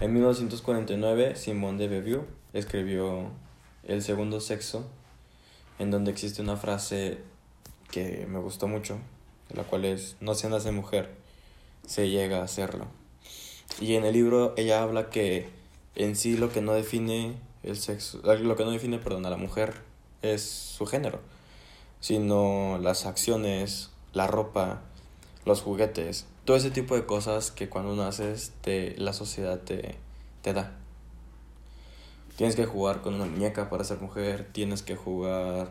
En 0.00 0.12
1949, 0.12 1.36
Simone 1.36 1.78
de 1.78 1.88
Beauvoir 1.88 2.26
escribió 2.52 3.30
El 3.84 4.02
segundo 4.02 4.40
sexo, 4.40 4.84
en 5.78 5.90
donde 5.90 6.10
existe 6.10 6.42
una 6.42 6.56
frase 6.56 7.18
que 7.90 8.26
me 8.28 8.40
gustó 8.40 8.66
mucho, 8.66 8.98
la 9.54 9.62
cual 9.62 9.84
es, 9.84 10.16
no 10.20 10.34
se 10.34 10.48
nace 10.48 10.72
mujer, 10.72 11.10
se 11.86 12.08
llega 12.08 12.40
a 12.40 12.44
hacerlo. 12.44 12.86
Y 13.80 13.94
en 13.94 14.04
el 14.04 14.12
libro 14.12 14.54
ella 14.56 14.82
habla 14.82 15.08
que 15.08 15.48
en 15.94 16.16
sí 16.16 16.36
lo 16.36 16.50
que 16.50 16.60
no 16.60 16.72
define 16.72 17.36
el 17.62 17.76
sexo, 17.76 18.20
lo 18.22 18.56
que 18.56 18.64
no 18.64 18.70
define, 18.70 18.98
perdón, 18.98 19.26
a 19.26 19.30
la 19.30 19.36
mujer 19.36 19.82
es 20.22 20.42
su 20.42 20.86
género, 20.86 21.20
sino 22.00 22.78
las 22.80 23.06
acciones, 23.06 23.90
la 24.12 24.26
ropa, 24.26 24.82
los 25.44 25.62
juguetes, 25.62 26.26
todo 26.44 26.56
ese 26.56 26.70
tipo 26.70 26.94
de 26.94 27.06
cosas 27.06 27.50
que 27.50 27.68
cuando 27.68 27.94
naces 27.94 28.52
te, 28.62 28.96
la 28.98 29.12
sociedad 29.12 29.60
te, 29.60 29.96
te 30.42 30.52
da. 30.52 30.76
Tienes 32.36 32.56
que 32.56 32.66
jugar 32.66 33.02
con 33.02 33.14
una 33.14 33.26
muñeca 33.26 33.68
para 33.68 33.84
ser 33.84 34.00
mujer, 34.00 34.48
tienes 34.52 34.82
que 34.82 34.96
jugar 34.96 35.70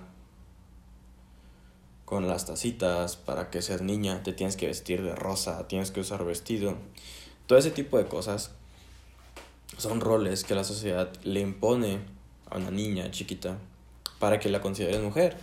con 2.05 2.27
las 2.27 2.45
tacitas 2.45 3.15
para 3.15 3.49
que 3.49 3.61
seas 3.61 3.81
niña, 3.81 4.21
te 4.21 4.33
tienes 4.33 4.57
que 4.57 4.67
vestir 4.67 5.01
de 5.01 5.15
rosa, 5.15 5.67
tienes 5.67 5.91
que 5.91 6.01
usar 6.01 6.23
vestido. 6.23 6.75
Todo 7.47 7.57
ese 7.57 7.71
tipo 7.71 7.97
de 7.97 8.05
cosas 8.05 8.51
son 9.77 10.01
roles 10.01 10.43
que 10.43 10.55
la 10.55 10.63
sociedad 10.63 11.11
le 11.23 11.39
impone 11.39 11.99
a 12.49 12.57
una 12.57 12.71
niña 12.71 13.09
chiquita 13.11 13.57
para 14.19 14.39
que 14.39 14.49
la 14.49 14.61
consideres 14.61 15.01
mujer. 15.01 15.37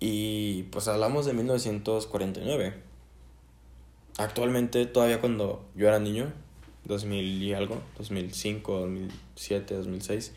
Y 0.00 0.64
pues 0.64 0.88
hablamos 0.88 1.26
de 1.26 1.32
1949 1.32 2.88
actualmente 4.18 4.84
todavía 4.84 5.20
cuando 5.20 5.64
yo 5.74 5.88
era 5.88 5.98
niño, 5.98 6.30
2000 6.84 7.42
y 7.42 7.54
algo, 7.54 7.80
2005, 7.96 8.80
2007, 8.80 9.74
2006, 9.76 10.32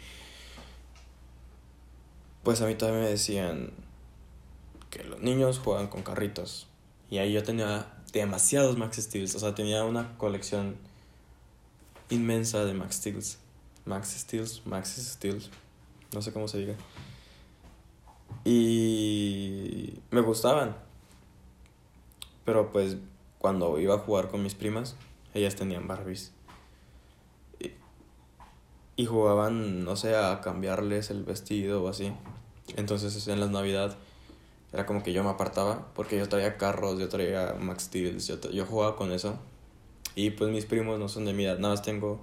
pues 2.44 2.62
a 2.62 2.68
mí 2.68 2.76
todavía 2.76 3.02
me 3.02 3.10
decían 3.10 3.72
que 4.90 5.04
los 5.04 5.22
niños 5.22 5.60
juegan 5.60 5.88
con 5.88 6.04
carritos. 6.04 6.68
Y 7.10 7.18
ahí 7.18 7.34
yo 7.34 7.44
tenía 7.44 7.92
demasiados 8.14 8.78
Max 8.78 8.98
Steels, 8.98 9.36
o 9.36 9.40
sea, 9.40 9.54
tenía 9.54 9.84
una 9.84 10.18
colección 10.18 10.78
inmensa 12.12 12.64
de 12.66 12.74
Max 12.74 12.98
Steels. 12.98 13.40
Max 13.86 14.10
Steels, 14.10 14.62
Max 14.66 14.90
Steels, 14.90 15.50
no 16.14 16.22
sé 16.22 16.32
cómo 16.32 16.48
se 16.48 16.60
diga. 16.60 16.76
Y 18.46 20.00
me 20.12 20.22
gustaban. 20.22 20.76
Pero 22.46 22.72
pues 22.72 22.98
cuando 23.40 23.80
iba 23.80 23.96
a 23.96 24.00
jugar 24.00 24.30
con 24.30 24.44
mis 24.44 24.56
primas, 24.56 24.96
ellas 25.34 25.56
tenían 25.56 25.88
Barbies. 25.88 26.32
Y, 28.98 29.06
jugaban, 29.06 29.84
no 29.84 29.96
sé, 29.96 30.16
a 30.16 30.42
cambiarles 30.42 31.10
el 31.10 31.24
vestido 31.24 31.84
o 31.84 31.88
así. 31.88 32.14
Entonces 32.76 33.28
en 33.28 33.40
la 33.40 33.48
Navidad 33.48 33.98
era 34.72 34.86
como 34.86 35.02
que 35.02 35.12
yo 35.12 35.24
me 35.24 35.32
apartaba 35.32 35.88
porque 35.96 36.18
yo 36.18 36.30
traía 36.30 36.58
carros, 36.58 37.00
yo 37.00 37.10
traía 37.10 37.56
Max 37.60 37.84
Steel, 37.86 38.20
yo, 38.20 38.40
yo 38.52 38.66
jugaba 38.66 38.96
con 38.96 39.12
eso. 39.12 39.40
Y 40.16 40.32
pues 40.32 40.52
mis 40.52 40.66
primos 40.66 41.00
no 41.00 41.08
son 41.08 41.26
de 41.26 41.34
mi 41.34 41.46
edad, 41.46 41.58
nada 41.58 41.74
más 41.74 41.82
tengo 41.82 42.20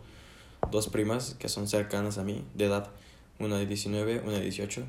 dos 0.71 0.89
primas 0.89 1.35
que 1.39 1.49
son 1.49 1.69
cercanas 1.69 2.19
a 2.19 2.25
mí 2.25 2.45
de 2.55 2.67
edad, 2.67 2.91
una 3.39 3.57
de 3.57 3.67
19, 3.67 4.21
una 4.21 4.33
de 4.33 4.43
18, 4.43 4.85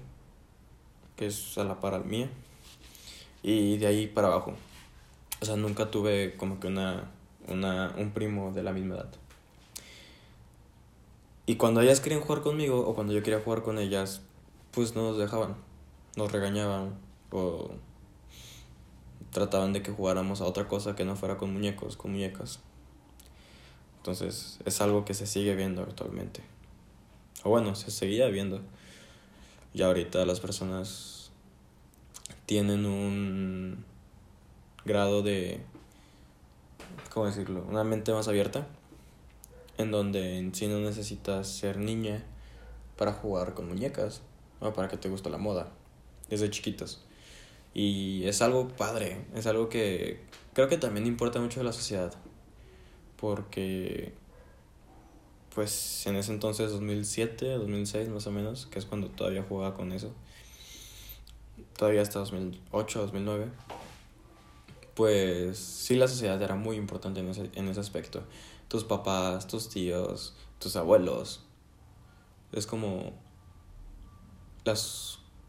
que 1.15 1.27
es 1.27 1.57
a 1.57 1.63
la 1.63 1.79
par 1.79 2.03
mía, 2.05 2.29
y 3.43 3.77
de 3.77 3.87
ahí 3.87 4.07
para 4.07 4.27
abajo. 4.27 4.53
O 5.41 5.45
sea, 5.45 5.55
nunca 5.55 5.89
tuve 5.89 6.35
como 6.35 6.59
que 6.59 6.67
una, 6.67 7.09
una, 7.47 7.93
un 7.97 8.11
primo 8.11 8.51
de 8.51 8.63
la 8.63 8.73
misma 8.73 8.95
edad. 8.95 9.09
Y 11.45 11.55
cuando 11.55 11.81
ellas 11.81 11.99
querían 11.99 12.21
jugar 12.21 12.41
conmigo 12.41 12.79
o 12.79 12.93
cuando 12.93 13.13
yo 13.13 13.23
quería 13.23 13.39
jugar 13.39 13.63
con 13.63 13.79
ellas, 13.79 14.21
pues 14.71 14.95
no 14.95 15.03
nos 15.03 15.17
dejaban, 15.17 15.55
nos 16.15 16.31
regañaban 16.31 16.93
o 17.31 17.71
trataban 19.31 19.73
de 19.73 19.81
que 19.81 19.91
jugáramos 19.91 20.41
a 20.41 20.45
otra 20.45 20.67
cosa 20.67 20.95
que 20.95 21.05
no 21.05 21.15
fuera 21.15 21.37
con 21.37 21.51
muñecos, 21.53 21.97
con 21.97 22.11
muñecas. 22.11 22.59
Entonces 24.09 24.57
es 24.65 24.81
algo 24.81 25.05
que 25.05 25.13
se 25.13 25.27
sigue 25.27 25.55
viendo 25.55 25.83
actualmente. 25.83 26.41
O 27.43 27.51
bueno, 27.51 27.75
se 27.75 27.91
seguía 27.91 28.27
viendo. 28.29 28.59
Y 29.71 29.83
ahorita 29.83 30.25
las 30.25 30.39
personas 30.39 31.29
tienen 32.47 32.87
un 32.87 33.85
grado 34.83 35.21
de, 35.21 35.61
¿cómo 37.13 37.27
decirlo? 37.27 37.63
Una 37.69 37.83
mente 37.83 38.11
más 38.11 38.27
abierta, 38.27 38.65
en 39.77 39.91
donde 39.91 40.39
en 40.39 40.55
sí 40.55 40.65
no 40.65 40.79
necesitas 40.79 41.47
ser 41.47 41.77
niña 41.77 42.23
para 42.97 43.13
jugar 43.13 43.53
con 43.53 43.67
muñecas 43.67 44.23
o 44.59 44.73
para 44.73 44.87
que 44.87 44.97
te 44.97 45.07
guste 45.07 45.29
la 45.29 45.37
moda, 45.37 45.67
desde 46.29 46.49
chiquitos. 46.49 47.05
Y 47.75 48.23
es 48.23 48.41
algo 48.41 48.69
padre, 48.69 49.27
es 49.35 49.45
algo 49.45 49.69
que 49.69 50.19
creo 50.55 50.67
que 50.67 50.77
también 50.77 51.05
importa 51.05 51.39
mucho 51.39 51.59
de 51.59 51.65
la 51.65 51.73
sociedad, 51.73 52.11
porque 53.19 54.13
pues 55.53 56.05
en 56.07 56.15
ese 56.15 56.31
entonces 56.31 56.71
2007, 56.71 57.53
2006 57.53 58.09
más 58.09 58.27
o 58.27 58.31
menos, 58.31 58.65
que 58.67 58.79
es 58.79 58.85
cuando 58.85 59.07
todavía 59.07 59.43
jugaba 59.43 59.75
con 59.75 59.91
eso, 59.91 60.11
todavía 61.75 62.01
hasta 62.01 62.19
2008, 62.19 63.01
2009 63.01 63.47
pues 64.99 65.57
sí 65.57 65.95
la 65.95 66.09
sociedad 66.09 66.41
era 66.41 66.55
muy 66.55 66.75
importante 66.75 67.21
en 67.21 67.29
ese, 67.29 67.49
en 67.55 67.69
ese 67.69 67.79
aspecto. 67.79 68.21
tus 68.67 68.83
papás, 68.83 69.47
tus 69.47 69.69
tíos, 69.69 70.35
tus 70.59 70.75
abuelos. 70.75 71.45
Es 72.51 72.67
como 72.67 73.13
la 74.65 74.73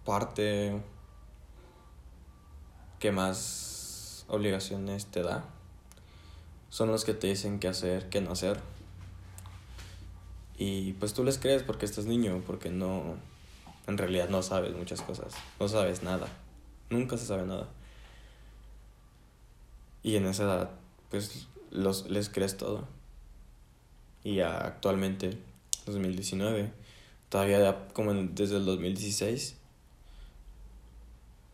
parte 0.05 0.81
que 3.00 3.11
más 3.11 4.25
obligaciones 4.29 5.07
te 5.07 5.25
da. 5.25 5.45
Son 6.71 6.89
los 6.89 7.05
que 7.05 7.15
te 7.15 7.27
dicen 7.27 7.59
qué 7.59 7.69
hacer, 7.69 8.09
qué 8.09 8.21
no 8.21 8.33
hacer. 8.33 8.61
Y 10.57 10.93
pues 10.95 11.15
tú 11.15 11.25
les 11.25 11.39
crees 11.39 11.62
porque 11.62 11.87
estás 11.87 12.07
niño, 12.07 12.43
porque 12.47 12.71
no, 12.71 13.17
en 13.87 13.99
realidad 13.99 14.29
no 14.29 14.43
sabes 14.43 14.75
muchas 14.75 15.03
cosas, 15.03 15.35
no 15.59 15.69
sabes 15.69 16.03
nada, 16.03 16.29
nunca 16.91 17.17
se 17.17 17.27
sabe 17.27 17.47
nada. 17.47 17.69
Y 20.03 20.17
en 20.17 20.27
esa 20.27 20.45
edad, 20.45 20.71
pues 21.11 21.49
los, 21.71 22.09
les 22.11 22.29
crees 22.29 22.57
todo. 22.57 22.87
Y 24.23 24.41
actualmente, 24.41 25.39
2019, 25.87 26.73
todavía 27.31 27.89
como 27.93 28.12
desde 28.12 28.57
el 28.57 28.65
2016, 28.65 29.57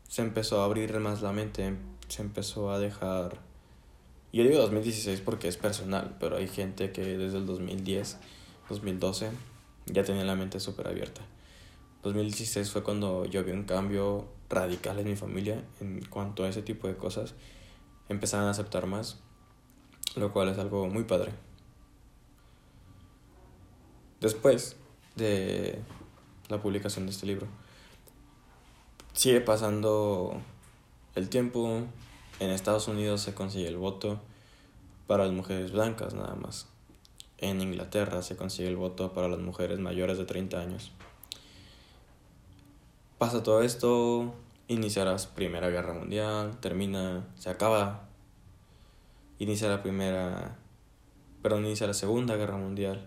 se 0.08 0.22
empezó 0.22 0.62
a 0.62 0.64
abrir 0.64 0.98
más 0.98 1.22
la 1.22 1.32
mente, 1.32 1.76
se 2.08 2.22
empezó 2.22 2.70
a 2.70 2.78
dejar... 2.78 3.45
Yo 4.32 4.42
digo 4.42 4.58
2016 4.58 5.20
porque 5.20 5.48
es 5.48 5.56
personal, 5.56 6.16
pero 6.20 6.36
hay 6.36 6.48
gente 6.48 6.92
que 6.92 7.02
desde 7.02 7.38
el 7.38 7.46
2010, 7.46 8.18
2012 8.68 9.30
ya 9.86 10.04
tenía 10.04 10.24
la 10.24 10.34
mente 10.34 10.60
súper 10.60 10.88
abierta. 10.88 11.22
2016 12.02 12.70
fue 12.70 12.82
cuando 12.82 13.24
yo 13.24 13.42
vi 13.44 13.52
un 13.52 13.64
cambio 13.64 14.26
radical 14.48 14.98
en 14.98 15.08
mi 15.08 15.16
familia 15.16 15.64
en 15.80 16.04
cuanto 16.04 16.44
a 16.44 16.48
ese 16.48 16.62
tipo 16.62 16.86
de 16.88 16.96
cosas. 16.96 17.34
Empezaron 18.08 18.46
a 18.46 18.50
aceptar 18.50 18.86
más, 18.86 19.18
lo 20.14 20.32
cual 20.32 20.48
es 20.48 20.58
algo 20.58 20.86
muy 20.88 21.04
padre. 21.04 21.32
Después 24.20 24.76
de 25.16 25.80
la 26.48 26.60
publicación 26.60 27.06
de 27.06 27.12
este 27.12 27.26
libro, 27.26 27.46
sigue 29.12 29.40
pasando 29.40 30.40
el 31.14 31.28
tiempo. 31.28 31.82
En 32.38 32.50
Estados 32.50 32.86
Unidos 32.86 33.22
se 33.22 33.34
consigue 33.34 33.68
el 33.68 33.78
voto 33.78 34.20
para 35.06 35.24
las 35.24 35.32
mujeres 35.32 35.72
blancas 35.72 36.14
nada 36.14 36.34
más. 36.34 36.66
En 37.38 37.60
Inglaterra 37.60 38.20
se 38.22 38.36
consigue 38.36 38.68
el 38.68 38.76
voto 38.76 39.12
para 39.12 39.28
las 39.28 39.38
mujeres 39.38 39.78
mayores 39.78 40.18
de 40.18 40.24
30 40.26 40.60
años. 40.60 40.92
Pasa 43.18 43.42
todo 43.42 43.62
esto, 43.62 44.34
inicia 44.68 45.04
la 45.06 45.16
Primera 45.34 45.70
Guerra 45.70 45.94
Mundial, 45.94 46.58
termina, 46.60 47.26
se 47.36 47.48
acaba, 47.48 48.08
inicia 49.38 49.68
la 49.68 49.82
Primera, 49.82 50.56
perdón, 51.42 51.64
inicia 51.64 51.86
la 51.86 51.94
Segunda 51.94 52.36
Guerra 52.36 52.58
Mundial, 52.58 53.06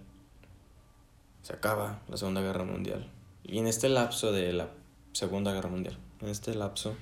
se 1.44 1.54
acaba 1.54 2.02
la 2.08 2.18
Segunda 2.18 2.42
Guerra 2.42 2.64
Mundial. 2.64 3.12
Y 3.44 3.60
en 3.60 3.68
este 3.68 3.90
lapso 3.90 4.32
de 4.32 4.54
la 4.54 4.70
Segunda 5.12 5.54
Guerra 5.54 5.70
Mundial. 5.70 5.98
En 6.22 6.30
este 6.30 6.54
lapso, 6.54 6.96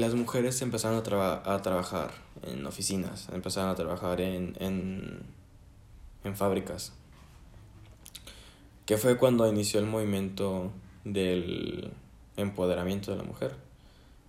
las 0.00 0.14
mujeres 0.14 0.62
empezaron 0.62 0.98
a, 0.98 1.62
trabajar 1.62 2.10
en 2.42 2.64
oficinas, 2.66 3.28
empezaron 3.32 3.68
a 3.68 3.74
trabajar 3.74 4.20
en, 4.22 4.56
en, 4.58 5.20
en 6.24 6.36
fábricas. 6.36 6.92
Que 8.86 8.96
fue 8.96 9.18
cuando 9.18 9.46
inició 9.46 9.78
el 9.78 9.86
movimiento 9.86 10.72
del 11.04 11.92
empoderamiento 12.36 13.10
de 13.10 13.18
la 13.18 13.24
mujer, 13.24 13.54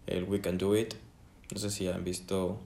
el 0.08 0.26
We 0.26 0.42
Can 0.42 0.58
Do 0.58 0.76
It. 0.76 0.96
No 1.54 1.58
sé 1.58 1.70
si 1.70 1.88
han 1.88 2.04
visto 2.04 2.60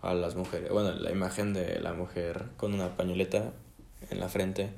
a 0.00 0.14
las 0.14 0.36
mujeres, 0.36 0.70
bueno, 0.70 0.92
la 0.92 1.10
imagen 1.10 1.52
de 1.52 1.80
la 1.80 1.92
mujer 1.92 2.46
con 2.56 2.72
una 2.72 2.96
pañoleta 2.96 3.52
en 4.10 4.20
la 4.20 4.28
frente 4.28 4.70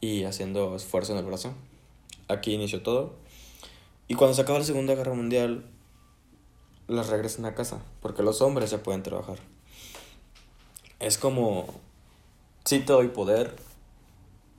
y 0.00 0.24
haciendo 0.24 0.74
esfuerzo 0.74 1.12
en 1.12 1.18
el 1.18 1.24
brazo. 1.24 1.54
Aquí 2.26 2.54
inició 2.54 2.82
todo. 2.82 3.14
Y 4.08 4.14
cuando 4.14 4.34
se 4.34 4.42
acaba 4.42 4.58
la 4.58 4.64
Segunda 4.64 4.94
Guerra 4.94 5.14
Mundial, 5.14 5.64
las 6.88 7.08
regresan 7.08 7.44
a 7.46 7.54
casa, 7.54 7.80
porque 8.00 8.22
los 8.22 8.42
hombres 8.42 8.70
ya 8.70 8.82
pueden 8.82 9.02
trabajar. 9.02 9.38
Es 11.00 11.18
como, 11.18 11.66
sí 12.64 12.80
te 12.80 12.92
doy 12.92 13.08
poder, 13.08 13.56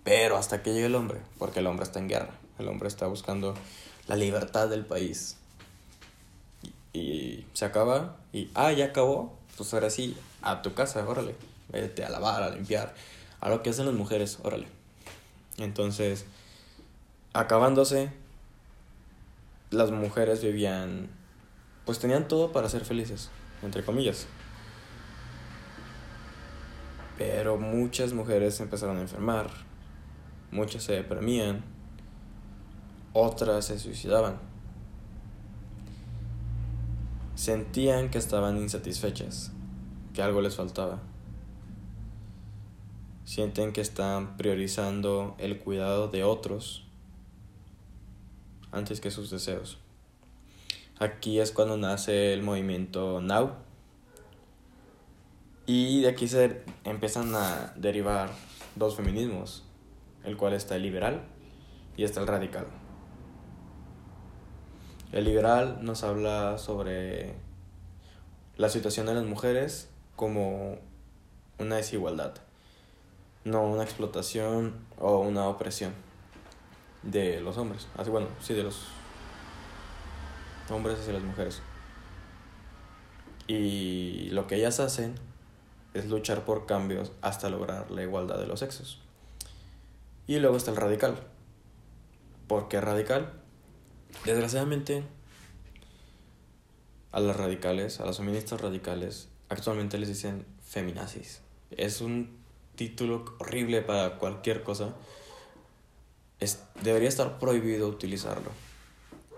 pero 0.03 0.38
hasta 0.38 0.61
que 0.61 0.73
llegue 0.73 0.88
el 0.88 0.95
hombre, 0.95 1.19
porque 1.38 1.59
el 1.59 1.67
hombre 1.67 1.83
está 1.85 1.99
en 1.99 2.07
guerra, 2.07 2.33
el 2.59 2.67
hombre 2.67 2.88
está 2.88 3.07
buscando 3.07 3.53
la 4.07 4.15
libertad 4.15 4.69
del 4.69 4.85
país. 4.85 5.38
Y, 6.93 6.99
y 6.99 7.47
se 7.53 7.65
acaba, 7.65 8.17
y, 8.33 8.49
ah, 8.53 8.71
ya 8.71 8.85
acabó, 8.85 9.38
pues 9.57 9.73
ahora 9.73 9.89
sí, 9.89 10.17
a 10.41 10.61
tu 10.61 10.73
casa, 10.73 11.07
órale, 11.07 11.35
vete 11.69 12.03
a 12.05 12.09
lavar, 12.09 12.43
a 12.43 12.49
limpiar, 12.49 12.93
a 13.41 13.49
lo 13.49 13.63
que 13.63 13.71
hacen 13.71 13.85
las 13.85 13.95
mujeres, 13.95 14.39
órale. 14.43 14.67
Entonces, 15.57 16.25
acabándose, 17.33 18.11
las 19.71 19.91
mujeres 19.91 20.41
vivían, 20.41 21.09
pues 21.86 22.00
tenían 22.00 22.28
todo 22.28 22.52
para 22.52 22.69
ser 22.69 22.84
felices, 22.86 23.30
entre 23.62 23.84
comillas. 23.84 24.28
Pero 27.17 27.58
muchas 27.58 28.13
mujeres 28.13 28.60
empezaron 28.60 28.98
a 28.98 29.02
enfermar, 29.02 29.50
muchas 30.52 30.84
se 30.84 30.93
deprimían, 30.93 31.63
otras 33.13 33.65
se 33.65 33.80
suicidaban. 33.80 34.38
Sentían 37.36 38.10
que 38.10 38.17
estaban 38.17 38.58
insatisfechas, 38.58 39.52
que 40.13 40.21
algo 40.21 40.41
les 40.41 40.56
faltaba 40.56 41.00
sienten 43.26 43.74
que 43.74 43.82
están 43.82 44.38
priorizando 44.38 45.36
el 45.39 45.58
cuidado 45.60 46.08
de 46.08 46.24
otros 46.24 46.84
antes 48.71 49.02
que 49.02 49.12
sus 49.12 49.32
deseos. 49.32 49.80
Aquí 50.99 51.39
es 51.39 51.51
cuando 51.51 51.77
nace 51.77 52.34
el 52.34 52.41
movimiento 52.41 53.21
Now. 53.21 53.53
Y 55.65 56.01
de 56.01 56.10
aquí 56.10 56.27
se 56.27 56.63
empiezan 56.84 57.34
a 57.36 57.73
derivar 57.75 58.29
dos 58.75 58.95
feminismos, 58.95 59.63
el 60.23 60.38
cual 60.38 60.53
está 60.53 60.75
el 60.75 60.84
liberal 60.84 61.23
y 61.97 62.03
está 62.03 62.21
el 62.21 62.27
radical. 62.27 62.67
El 65.12 65.25
liberal 65.25 65.79
nos 65.81 66.03
habla 66.03 66.58
sobre 66.58 67.36
la 68.58 68.69
situación 68.69 69.05
de 69.08 69.15
las 69.15 69.25
mujeres 69.25 69.89
como 70.15 70.77
una 71.58 71.77
desigualdad 71.77 72.36
no 73.45 73.62
una 73.62 73.84
explotación 73.84 74.73
o 74.97 75.19
una 75.19 75.47
opresión 75.47 75.93
de 77.03 77.39
los 77.39 77.58
hombres. 77.58 77.88
Así 77.95 78.10
bueno, 78.10 78.27
sí, 78.41 78.53
de 78.53 78.63
los 78.63 78.88
hombres 80.69 80.99
hacia 80.99 81.13
las 81.13 81.23
mujeres. 81.23 81.62
Y 83.47 84.30
lo 84.32 84.47
que 84.47 84.56
ellas 84.56 84.80
hacen 84.80 85.15
es 85.93 86.08
luchar 86.08 86.45
por 86.45 86.65
cambios 86.65 87.12
hasta 87.21 87.49
lograr 87.49 87.91
la 87.91 88.04
igualdad 88.04 88.39
de 88.39 88.47
los 88.47 88.60
sexos. 88.60 88.99
Y 90.28 90.39
luego 90.39 90.58
está 90.58 90.71
el 90.71 90.78
radical. 90.78 91.15
¿Por 92.47 92.67
qué 92.67 92.82
radical? 92.82 93.34
Desgraciadamente, 94.25 95.04
a 97.12 97.19
las 97.19 97.36
radicales, 97.36 97.99
a 97.99 98.06
las 98.06 98.17
feministas 98.17 98.60
radicales, 98.62 99.30
actualmente 99.49 99.97
les 99.97 100.10
dicen 100.10 100.45
feminazis. 100.63 101.41
Es 101.71 102.01
un 102.01 102.38
título 102.75 103.25
horrible 103.39 103.82
para 103.82 104.17
cualquier 104.17 104.63
cosa, 104.63 104.95
es, 106.39 106.62
debería 106.84 107.10
estar 107.10 107.39
prohibido 107.39 107.88
utilizarlo. 107.88 108.51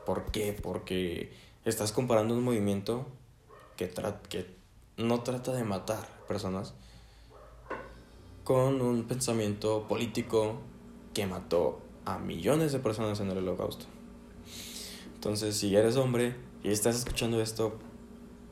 ¿Por 0.07 0.31
qué? 0.31 0.53
Porque 0.53 1.33
estás 1.65 1.91
comparando 1.91 2.33
un 2.33 2.41
movimiento 2.41 3.05
que, 3.75 3.91
que 4.29 4.45
no 4.95 5.21
trata 5.21 5.51
de 5.51 5.65
matar 5.65 6.07
personas 6.29 6.73
con 8.45 8.81
un 8.81 9.03
pensamiento 9.03 9.85
político 9.89 10.61
que 11.13 11.27
mató 11.27 11.81
a 12.05 12.19
millones 12.19 12.71
de 12.71 12.79
personas 12.79 13.19
en 13.19 13.31
el 13.31 13.39
holocausto. 13.39 13.85
Entonces, 15.13 15.57
si 15.57 15.75
eres 15.75 15.97
hombre 15.97 16.37
y 16.63 16.69
estás 16.69 16.95
escuchando 16.95 17.41
esto, 17.41 17.77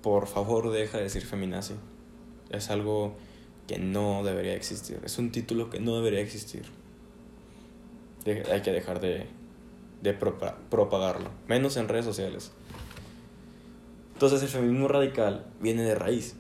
por 0.02 0.28
favor 0.28 0.72
deja 0.72 0.98
de 0.98 1.04
decir 1.04 1.26
feminazi. 1.26 1.76
Es 2.50 2.70
algo 2.70 3.16
que 3.66 3.80
no 3.80 4.26
debería 4.26 4.56
existir. 4.56 5.00
Es 5.06 5.18
un 5.20 5.32
título 5.32 5.70
que 5.70 5.80
no 5.80 5.96
debería 5.96 6.20
existir. 6.20 6.66
hay 8.26 8.62
que 8.62 8.74
dejar 8.74 9.00
de, 9.00 9.30
de 10.06 10.14
propagarlo, 10.14 11.30
menos 11.48 11.76
en 11.78 11.88
redes 11.88 12.06
sociales. 12.06 12.52
Entonces 14.14 14.42
el 14.44 14.48
feminismo 14.48 14.88
radical 14.88 15.46
viene 15.60 15.84
de 15.84 15.96
raíz. 15.96 16.36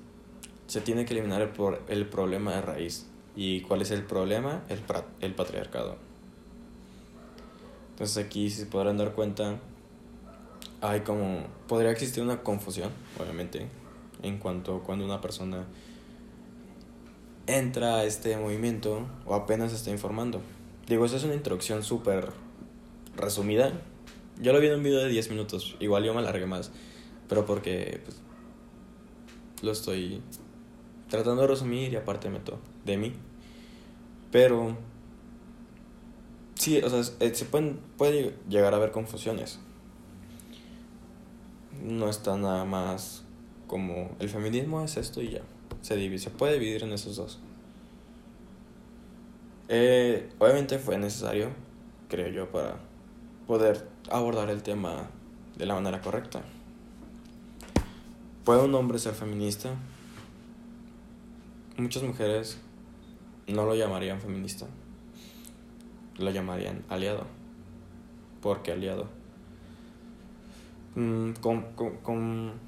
Se 0.67 0.81
tiene 0.81 1.05
que 1.05 1.13
eliminar 1.13 1.41
el, 1.41 1.51
el 1.89 2.07
problema 2.07 2.55
de 2.55 2.61
raíz. 2.61 3.07
¿Y 3.35 3.61
cuál 3.61 3.81
es 3.81 3.91
el 3.91 4.03
problema? 4.03 4.63
El, 4.69 4.79
el 5.19 5.35
patriarcado. 5.35 5.97
Entonces 7.91 8.23
aquí, 8.23 8.49
si 8.49 8.61
se 8.61 8.65
podrán 8.65 8.97
dar 8.97 9.13
cuenta, 9.13 9.59
hay 10.81 11.01
como... 11.01 11.43
Podría 11.67 11.91
existir 11.91 12.23
una 12.23 12.43
confusión, 12.43 12.91
obviamente, 13.19 13.67
en 14.21 14.37
cuanto 14.37 14.77
a 14.77 14.83
cuando 14.83 15.03
una 15.03 15.19
persona 15.19 15.65
entra 17.47 17.97
a 17.97 18.03
este 18.05 18.37
movimiento 18.37 19.05
o 19.25 19.35
apenas 19.35 19.73
está 19.73 19.91
informando. 19.91 20.41
Digo, 20.87 21.05
esa 21.05 21.17
es 21.17 21.23
una 21.23 21.33
introducción 21.33 21.83
súper 21.83 22.31
resumida. 23.15 23.71
Yo 24.41 24.53
lo 24.53 24.59
vi 24.59 24.67
en 24.67 24.75
un 24.75 24.83
video 24.83 24.99
de 24.99 25.09
10 25.09 25.29
minutos, 25.29 25.75
igual 25.79 26.03
yo 26.03 26.13
me 26.13 26.19
alargué 26.19 26.45
más, 26.45 26.71
pero 27.29 27.45
porque 27.45 28.01
pues, 28.03 28.17
lo 29.61 29.71
estoy 29.71 30.21
tratando 31.09 31.43
de 31.43 31.47
resumir 31.47 31.93
y 31.93 31.95
aparte 31.95 32.29
meto 32.29 32.59
de 32.83 32.97
mí. 32.97 33.13
Pero 34.31 34.77
sí, 36.55 36.79
o 36.79 36.89
sea, 36.89 37.03
se 37.03 37.45
pueden, 37.45 37.79
puede 37.97 38.35
llegar 38.49 38.73
a 38.73 38.77
haber 38.77 38.91
confusiones. 38.91 39.59
No 41.81 42.09
está 42.09 42.35
nada 42.37 42.65
más 42.65 43.23
como 43.67 44.15
el 44.19 44.29
feminismo 44.29 44.83
es 44.83 44.97
esto 44.97 45.21
y 45.21 45.31
ya. 45.31 45.41
Se 45.81 45.95
divide, 45.95 46.19
se 46.19 46.29
puede 46.31 46.53
dividir 46.53 46.83
en 46.83 46.91
esos 46.91 47.15
dos. 47.15 47.39
Eh, 49.67 50.29
obviamente 50.39 50.77
fue 50.77 50.97
necesario, 50.97 51.49
creo 52.07 52.29
yo, 52.29 52.51
para 52.51 52.77
poder 53.47 53.87
abordar 54.09 54.49
el 54.49 54.63
tema 54.63 55.07
de 55.55 55.65
la 55.65 55.75
manera 55.75 56.01
correcta. 56.01 56.41
¿Puede 58.43 58.63
un 58.63 58.75
hombre 58.75 58.99
ser 58.99 59.13
feminista? 59.13 59.69
Muchas 61.77 62.03
mujeres 62.03 62.59
no 63.47 63.65
lo 63.65 63.75
llamarían 63.75 64.21
feminista, 64.21 64.67
lo 66.17 66.29
llamarían 66.31 66.83
aliado. 66.89 67.25
¿Por 68.41 68.61
qué 68.61 68.71
aliado? 68.71 69.07
Mm, 70.95 71.31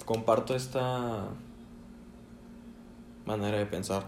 comparto 0.05 0.55
esta 0.55 1.27
manera 3.25 3.57
de 3.57 3.65
pensar 3.65 4.07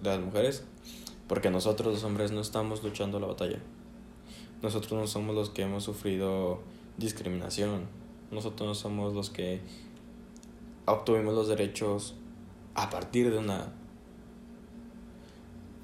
de 0.00 0.10
las 0.10 0.20
mujeres 0.20 0.64
porque 1.28 1.50
nosotros 1.50 1.94
los 1.94 2.04
hombres 2.04 2.32
no 2.32 2.40
estamos 2.40 2.82
luchando 2.82 3.18
la 3.18 3.26
batalla. 3.26 3.58
Nosotros 4.64 4.92
no 4.98 5.06
somos 5.06 5.34
los 5.34 5.50
que 5.50 5.60
hemos 5.60 5.84
sufrido 5.84 6.62
discriminación. 6.96 7.82
Nosotros 8.30 8.66
no 8.66 8.74
somos 8.74 9.12
los 9.12 9.28
que 9.28 9.60
obtuvimos 10.86 11.34
los 11.34 11.48
derechos 11.48 12.14
a 12.74 12.88
partir 12.88 13.30
de 13.30 13.36
una 13.36 13.74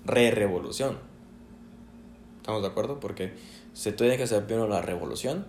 re-revolución. 0.06 0.96
¿Estamos 2.38 2.62
de 2.62 2.68
acuerdo? 2.68 3.00
Porque 3.00 3.34
se 3.74 3.92
tiene 3.92 4.16
que 4.16 4.22
hacer 4.22 4.46
primero 4.46 4.66
la 4.66 4.80
revolución. 4.80 5.44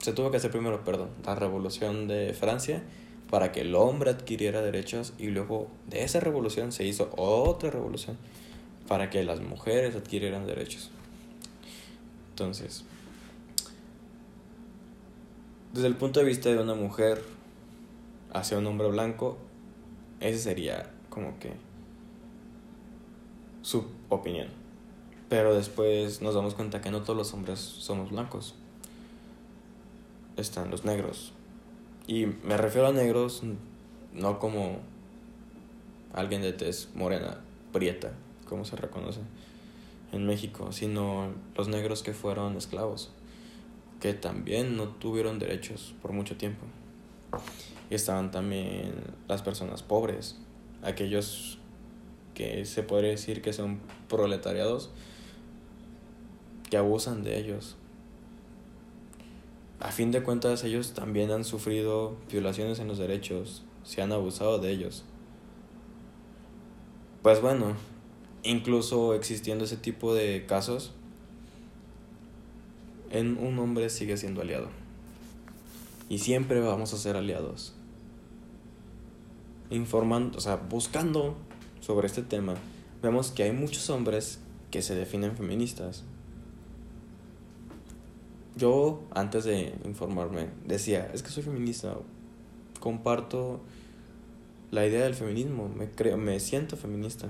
Se 0.00 0.12
tuvo 0.12 0.32
que 0.32 0.38
hacer 0.38 0.50
primero, 0.50 0.82
perdón, 0.82 1.10
la 1.24 1.36
revolución 1.36 2.08
de 2.08 2.34
Francia 2.34 2.82
para 3.30 3.52
que 3.52 3.60
el 3.60 3.76
hombre 3.76 4.10
adquiriera 4.10 4.62
derechos 4.62 5.12
y 5.16 5.28
luego 5.28 5.68
de 5.86 6.02
esa 6.02 6.18
revolución 6.18 6.72
se 6.72 6.84
hizo 6.84 7.12
otra 7.16 7.70
revolución 7.70 8.18
para 8.88 9.10
que 9.10 9.22
las 9.22 9.40
mujeres 9.40 9.94
adquirieran 9.94 10.44
derechos. 10.44 10.90
Entonces, 12.38 12.84
desde 15.72 15.88
el 15.88 15.96
punto 15.96 16.20
de 16.20 16.26
vista 16.26 16.48
de 16.50 16.60
una 16.60 16.74
mujer 16.74 17.24
hacia 18.32 18.58
un 18.58 18.66
hombre 18.68 18.86
blanco, 18.86 19.38
ese 20.20 20.38
sería 20.38 20.88
como 21.10 21.36
que 21.40 21.54
su 23.62 23.86
opinión. 24.08 24.46
Pero 25.28 25.52
después 25.52 26.22
nos 26.22 26.36
damos 26.36 26.54
cuenta 26.54 26.80
que 26.80 26.92
no 26.92 27.02
todos 27.02 27.16
los 27.16 27.34
hombres 27.34 27.58
somos 27.58 28.12
blancos. 28.12 28.54
Están 30.36 30.70
los 30.70 30.84
negros, 30.84 31.32
y 32.06 32.26
me 32.26 32.56
refiero 32.56 32.86
a 32.86 32.92
negros 32.92 33.42
no 34.14 34.38
como 34.38 34.78
alguien 36.12 36.42
de 36.42 36.52
tez 36.52 36.90
morena, 36.94 37.40
prieta, 37.72 38.12
como 38.48 38.64
se 38.64 38.76
reconoce 38.76 39.22
en 40.12 40.26
México, 40.26 40.72
sino 40.72 41.32
los 41.56 41.68
negros 41.68 42.02
que 42.02 42.12
fueron 42.12 42.56
esclavos, 42.56 43.10
que 44.00 44.14
también 44.14 44.76
no 44.76 44.88
tuvieron 44.88 45.38
derechos 45.38 45.94
por 46.00 46.12
mucho 46.12 46.36
tiempo. 46.36 46.64
Y 47.90 47.94
estaban 47.94 48.30
también 48.30 48.92
las 49.28 49.42
personas 49.42 49.82
pobres, 49.82 50.38
aquellos 50.82 51.58
que 52.34 52.64
se 52.64 52.82
podría 52.82 53.10
decir 53.10 53.42
que 53.42 53.52
son 53.52 53.80
proletariados, 54.08 54.90
que 56.70 56.76
abusan 56.76 57.24
de 57.24 57.38
ellos, 57.38 57.76
a 59.80 59.92
fin 59.92 60.10
de 60.10 60.24
cuentas 60.24 60.64
ellos 60.64 60.92
también 60.92 61.30
han 61.30 61.44
sufrido 61.44 62.16
violaciones 62.28 62.80
en 62.80 62.88
los 62.88 62.98
derechos, 62.98 63.62
se 63.84 64.02
han 64.02 64.10
abusado 64.10 64.58
de 64.58 64.72
ellos. 64.72 65.04
Pues 67.22 67.40
bueno, 67.40 67.76
incluso 68.42 69.14
existiendo 69.14 69.64
ese 69.64 69.76
tipo 69.76 70.14
de 70.14 70.46
casos, 70.46 70.92
en 73.10 73.38
un 73.38 73.58
hombre 73.58 73.90
sigue 73.90 74.16
siendo 74.16 74.42
aliado. 74.42 74.68
Y 76.08 76.18
siempre 76.18 76.60
vamos 76.60 76.92
a 76.94 76.98
ser 76.98 77.16
aliados. 77.16 77.74
Informando, 79.70 80.38
o 80.38 80.40
sea, 80.40 80.56
buscando 80.56 81.36
sobre 81.80 82.06
este 82.06 82.22
tema, 82.22 82.54
vemos 83.02 83.30
que 83.30 83.42
hay 83.42 83.52
muchos 83.52 83.88
hombres 83.90 84.40
que 84.70 84.82
se 84.82 84.94
definen 84.94 85.36
feministas, 85.36 86.04
yo, 88.58 89.04
antes 89.14 89.44
de 89.44 89.72
informarme, 89.84 90.48
decía, 90.66 91.08
es 91.14 91.22
que 91.22 91.30
soy 91.30 91.44
feminista, 91.44 91.96
comparto 92.80 93.60
la 94.72 94.84
idea 94.84 95.04
del 95.04 95.14
feminismo, 95.14 95.68
me, 95.68 95.88
creo, 95.88 96.16
me 96.16 96.40
siento 96.40 96.76
feminista. 96.76 97.28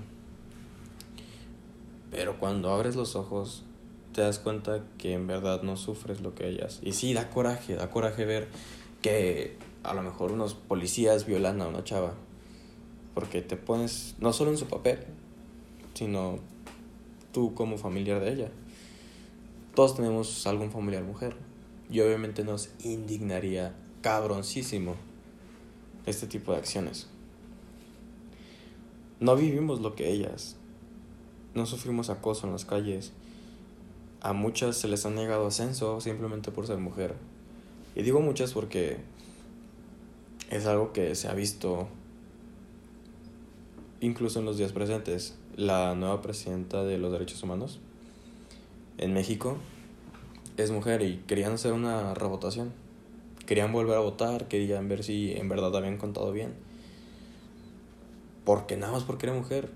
Pero 2.11 2.39
cuando 2.39 2.73
abres 2.73 2.97
los 2.97 3.17
ojos, 3.17 3.65
te 4.13 4.23
das 4.23 4.39
cuenta 4.39 4.85
que 4.99 5.13
en 5.13 5.27
verdad 5.27 5.63
no 5.63 5.77
sufres 5.77 6.21
lo 6.21 6.35
que 6.35 6.49
ellas. 6.49 6.81
Y 6.83 6.93
sí, 6.93 7.15
da 7.15 7.31
coraje, 7.31 7.75
da 7.75 7.91
coraje 7.91 8.25
ver 8.25 8.49
que 9.03 9.57
a 9.83 9.95
lo 9.95 10.03
mejor 10.03 10.33
unos 10.33 10.55
policías 10.55 11.27
violan 11.27 11.61
a 11.63 11.69
una 11.69 11.85
chava. 11.85 12.15
Porque 13.15 13.43
te 13.43 13.57
pones 13.57 14.15
no 14.21 14.33
solo 14.33 14.51
en 14.51 14.59
su 14.59 14.67
papel, 14.67 15.01
sino 15.95 16.39
tú 17.33 17.55
como 17.55 17.79
familiar 17.79 18.21
de 18.21 18.33
ella 18.33 18.51
todos 19.79 19.95
tenemos 19.95 20.45
algún 20.49 20.73
familiar 20.73 21.05
mujer. 21.05 21.37
Y 21.89 22.01
obviamente 22.01 22.43
nos 22.43 22.71
indignaría 22.83 23.77
cabroncísimo 24.03 24.97
este 26.05 26.27
tipo 26.27 26.51
de 26.51 26.59
acciones. 26.59 27.07
No 29.21 29.37
vivimos 29.37 29.81
lo 29.81 29.95
que 29.95 30.11
ellas. 30.11 30.57
No 31.59 31.67
sufrimos 31.67 32.09
acoso 32.09 32.47
en 32.47 32.53
las 32.53 32.65
calles. 32.65 33.11
A 34.21 34.33
muchas 34.33 34.77
se 34.77 34.87
les 34.87 35.05
ha 35.07 35.11
negado 35.11 35.49
ascenso 35.49 36.01
simplemente 36.01 36.53
por 36.53 36.69
ser 36.69 36.79
mujer. 36.79 37.17
Y 37.97 38.03
digo 38.03 38.21
muchas 38.21 38.53
porque 38.53 38.99
es 40.51 40.67
algo 40.67 40.93
que 40.93 41.17
se 41.17 41.27
ha 41.27 41.35
visto 41.35 41.89
incluso 44.01 44.39
en 44.39 44.45
los 44.45 44.57
días 44.57 44.71
presentes. 44.71 45.37
La 45.57 45.97
nueva 45.97 46.23
presidenta 46.23 46.85
de 46.85 46.97
los 46.97 47.11
derechos 47.11 47.43
humanos 47.43 47.81
en 48.97 49.13
México 49.13 49.57
es 50.59 50.71
mujer 50.71 51.03
y 51.03 51.17
querían 51.27 51.55
hacer 51.55 51.73
una 51.73 52.15
revotación. 52.15 52.73
Querían 53.47 53.73
volver 53.73 53.97
a 53.97 54.01
votar, 54.01 54.47
querían 54.47 54.89
ver 54.89 55.03
si 55.03 55.33
en 55.33 55.49
verdad 55.49 55.77
habían 55.77 55.99
contado 55.99 56.31
bien. 56.31 56.55
Porque 58.45 58.77
nada 58.77 58.93
más 58.93 59.03
porque 59.03 59.27
era 59.27 59.35
mujer. 59.35 59.73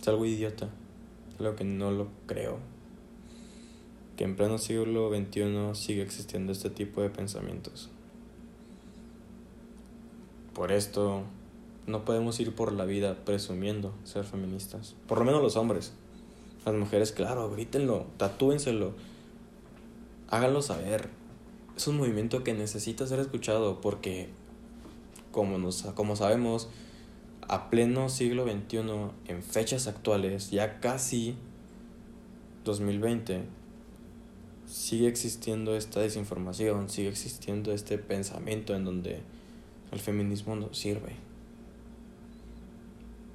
Es 0.00 0.08
algo 0.08 0.24
idiota. 0.24 0.68
Es 1.34 1.40
algo 1.40 1.56
que 1.56 1.64
no 1.64 1.90
lo 1.90 2.08
creo. 2.26 2.58
Que 4.16 4.24
en 4.24 4.36
pleno 4.36 4.58
siglo 4.58 5.10
XXI 5.10 5.74
sigue 5.74 6.02
existiendo 6.02 6.52
este 6.52 6.70
tipo 6.70 7.02
de 7.02 7.10
pensamientos. 7.10 7.90
Por 10.54 10.72
esto 10.72 11.24
no 11.86 12.04
podemos 12.04 12.38
ir 12.40 12.54
por 12.54 12.72
la 12.72 12.84
vida 12.84 13.16
presumiendo 13.24 13.92
ser 14.04 14.24
feministas. 14.24 14.94
Por 15.06 15.18
lo 15.18 15.24
menos 15.24 15.42
los 15.42 15.56
hombres. 15.56 15.92
Las 16.64 16.74
mujeres, 16.74 17.12
claro, 17.12 17.50
grítenlo, 17.50 18.06
tatúenselo, 18.18 18.92
háganlo 20.28 20.60
saber. 20.60 21.08
Es 21.76 21.86
un 21.88 21.96
movimiento 21.96 22.44
que 22.44 22.52
necesita 22.52 23.06
ser 23.06 23.18
escuchado 23.18 23.80
porque, 23.80 24.28
como, 25.32 25.56
nos, 25.56 25.82
como 25.94 26.16
sabemos, 26.16 26.68
a 27.50 27.68
pleno 27.68 28.08
siglo 28.08 28.44
XXI, 28.44 28.78
en 29.26 29.42
fechas 29.42 29.88
actuales, 29.88 30.52
ya 30.52 30.78
casi 30.78 31.34
2020, 32.64 33.42
sigue 34.66 35.08
existiendo 35.08 35.74
esta 35.74 35.98
desinformación, 35.98 36.88
sigue 36.88 37.08
existiendo 37.08 37.72
este 37.72 37.98
pensamiento 37.98 38.76
en 38.76 38.84
donde 38.84 39.22
el 39.90 39.98
feminismo 39.98 40.54
no 40.54 40.72
sirve. 40.72 41.16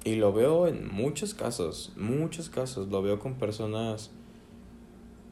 Y 0.04 0.14
lo 0.14 0.32
veo 0.32 0.66
en 0.66 0.90
muchos 0.90 1.34
casos, 1.34 1.92
muchos 1.96 2.48
casos. 2.48 2.88
Lo 2.88 3.02
veo 3.02 3.18
con 3.18 3.34
personas, 3.34 4.12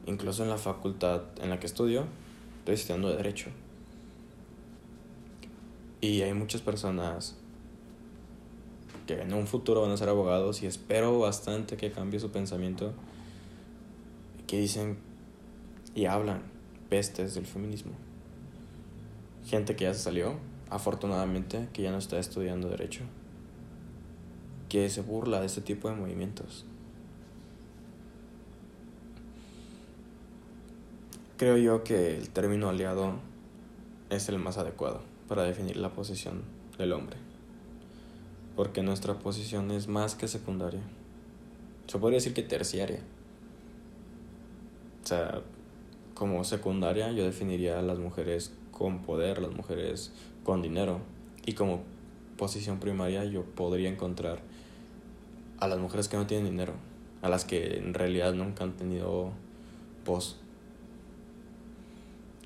incluso 0.05 0.43
en 0.43 0.49
la 0.49 0.59
facultad 0.59 1.23
en 1.41 1.49
la 1.49 1.59
que 1.59 1.65
estudio, 1.65 2.05
estoy 2.59 2.75
estudiando 2.75 3.15
Derecho. 3.15 3.49
Y 6.01 6.21
hay 6.21 6.35
muchas 6.35 6.61
personas 6.61 7.35
que 9.05 9.21
en 9.21 9.33
un 9.33 9.47
futuro 9.47 9.81
van 9.81 9.91
a 9.91 9.97
ser 9.97 10.09
abogados 10.09 10.63
y 10.63 10.65
espero 10.65 11.19
bastante 11.19 11.77
que 11.77 11.91
cambie 11.91 12.19
su 12.19 12.31
pensamiento, 12.31 12.93
que 14.47 14.59
dicen 14.59 14.97
y 15.93 16.05
hablan 16.05 16.43
pestes 16.89 17.35
del 17.35 17.45
feminismo. 17.45 17.93
Gente 19.45 19.75
que 19.75 19.85
ya 19.85 19.93
se 19.93 20.01
salió, 20.01 20.35
afortunadamente, 20.69 21.69
que 21.71 21.83
ya 21.83 21.91
no 21.91 21.97
está 21.97 22.19
estudiando 22.19 22.69
derecho, 22.69 23.03
que 24.69 24.89
se 24.89 25.01
burla 25.01 25.39
de 25.39 25.45
este 25.45 25.61
tipo 25.61 25.89
de 25.89 25.95
movimientos. 25.95 26.65
Creo 31.37 31.57
yo 31.57 31.83
que 31.83 32.15
el 32.15 32.29
término 32.29 32.69
aliado 32.69 33.15
es 34.09 34.29
el 34.29 34.39
más 34.39 34.57
adecuado 34.57 35.01
para 35.27 35.43
definir 35.43 35.77
la 35.77 35.89
posición 35.89 36.43
del 36.77 36.93
hombre, 36.93 37.17
porque 38.55 38.83
nuestra 38.83 39.19
posición 39.19 39.71
es 39.71 39.87
más 39.87 40.15
que 40.15 40.27
secundaria, 40.27 40.81
se 41.87 41.97
podría 41.99 42.17
decir 42.17 42.33
que 42.33 42.41
terciaria. 42.41 42.99
O 45.03 45.07
sea, 45.07 45.41
como 46.13 46.43
secundaria 46.43 47.11
yo 47.11 47.25
definiría 47.25 47.79
a 47.79 47.81
las 47.81 47.99
mujeres 47.99 48.53
con 48.71 49.03
poder, 49.03 49.39
las 49.39 49.51
mujeres 49.51 50.11
con 50.43 50.61
dinero, 50.61 50.99
y 51.45 51.53
como 51.53 51.83
posición 52.37 52.79
primaria 52.79 53.23
yo 53.25 53.43
podría 53.43 53.89
encontrar 53.89 54.39
a 55.59 55.67
las 55.67 55.79
mujeres 55.79 56.07
que 56.07 56.17
no 56.17 56.27
tienen 56.27 56.51
dinero, 56.51 56.73
a 57.21 57.29
las 57.29 57.45
que 57.45 57.77
en 57.77 57.93
realidad 57.93 58.33
nunca 58.33 58.63
han 58.63 58.73
tenido 58.73 59.31
voz 60.05 60.37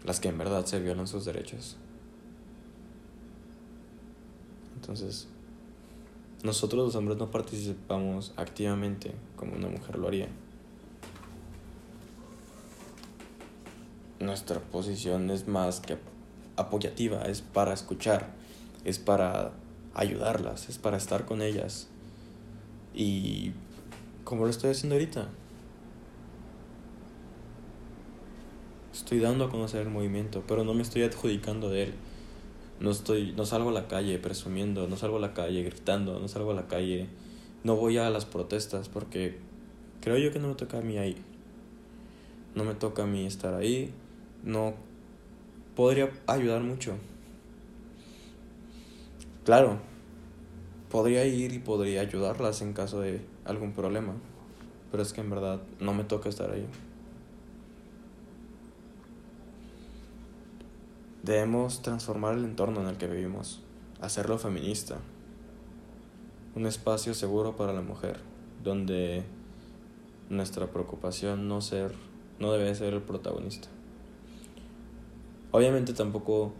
las 0.06 0.19
que 0.19 0.30
en 0.30 0.38
verdad 0.38 0.65
se 0.65 0.80
violan 0.80 1.08
sus 1.08 1.26
derechos. 1.26 1.78
Entonces, 4.76 5.28
nosotros 6.43 6.86
los 6.86 6.95
hombres 6.95 7.17
no 7.17 7.32
participamos 7.32 8.34
activamente 8.38 9.13
como 9.36 9.56
una 9.56 9.67
mujer 9.67 9.97
lo 9.97 10.08
haría. 10.08 10.28
Nuestra 14.19 14.60
posición 14.60 15.30
es 15.30 15.47
más 15.47 15.80
que 15.80 15.97
apoyativa, 16.56 17.23
es 17.23 17.41
para 17.41 17.73
escuchar, 17.73 18.28
es 18.86 18.99
para 18.99 19.52
ayudarlas, 19.93 20.69
es 20.69 20.78
para 20.78 20.97
estar 20.97 21.25
con 21.25 21.41
ellas. 21.41 21.88
Y 22.93 23.52
como 24.23 24.43
lo 24.43 24.49
estoy 24.49 24.71
haciendo 24.71 24.95
ahorita, 24.95 25.28
estoy 28.93 29.19
dando 29.19 29.45
a 29.45 29.49
conocer 29.49 29.82
el 29.82 29.89
movimiento, 29.89 30.43
pero 30.47 30.63
no 30.63 30.73
me 30.73 30.82
estoy 30.82 31.04
adjudicando 31.04 31.69
de 31.69 31.84
él. 31.84 31.93
No 32.80 32.92
estoy 32.92 33.34
no 33.34 33.46
salgo 33.46 33.70
a 33.70 33.74
la 33.74 33.88
calle 33.88 34.18
presumiendo, 34.20 34.88
no 34.88 34.96
salgo 34.96 35.18
a 35.18 35.20
la 35.20 35.34
calle 35.34 35.63
gritando, 35.63 36.20
no 36.20 36.28
salgo 36.28 36.52
a 36.52 36.54
la 36.54 36.68
calle, 36.68 37.08
no 37.63 37.76
voy 37.76 37.98
a 37.98 38.10
las 38.10 38.26
protestas 38.26 38.88
porque 38.88 39.38
creo 40.02 40.18
yo 40.18 40.32
que 40.32 40.39
no 40.39 40.48
me 40.48 40.56
toca 40.56 40.78
a 40.78 40.82
mí 40.82 40.98
ahí. 40.98 41.18
No 42.56 42.63
me 42.63 42.74
toca 42.76 43.04
a 43.04 43.06
mí 43.06 43.26
estar 43.26 43.54
ahí, 43.54 43.94
no 44.44 44.74
podría 45.76 46.10
ayudar 46.28 46.62
mucho. 46.62 46.96
Claro, 49.44 49.80
podría 50.89 51.26
ir 51.26 51.54
y 51.54 51.60
podría 51.60 52.02
ayudarlas 52.02 52.62
en 52.62 52.74
caso 52.74 53.02
de 53.02 53.22
algún 53.46 53.74
problema, 53.74 54.13
pero 54.92 55.04
es 55.04 55.13
que 55.13 55.22
en 55.22 55.30
verdad 55.30 55.62
no 55.80 55.94
me 55.94 56.04
toca 56.04 56.30
estar 56.30 56.52
ahí. 56.52 56.65
Debemos 61.30 61.84
transformar 61.84 62.34
el 62.34 62.44
entorno 62.44 62.82
en 62.82 62.88
el 62.88 62.98
que 62.98 63.06
vivimos, 63.06 63.62
hacerlo 64.02 64.39
feminista, 64.39 64.98
un 66.56 66.65
espacio 66.65 67.13
seguro 67.13 67.56
para 67.56 67.72
la 67.72 67.84
mujer, 67.84 68.20
donde 68.63 69.24
nuestra 70.32 70.72
preocupación 70.72 71.48
no 71.48 71.62
ser 71.62 71.94
no 72.39 72.52
debe 72.52 72.74
ser 72.74 72.96
el 72.96 73.04
protagonista. 73.04 73.68
Obviamente 75.52 75.94
tampoco 75.94 76.52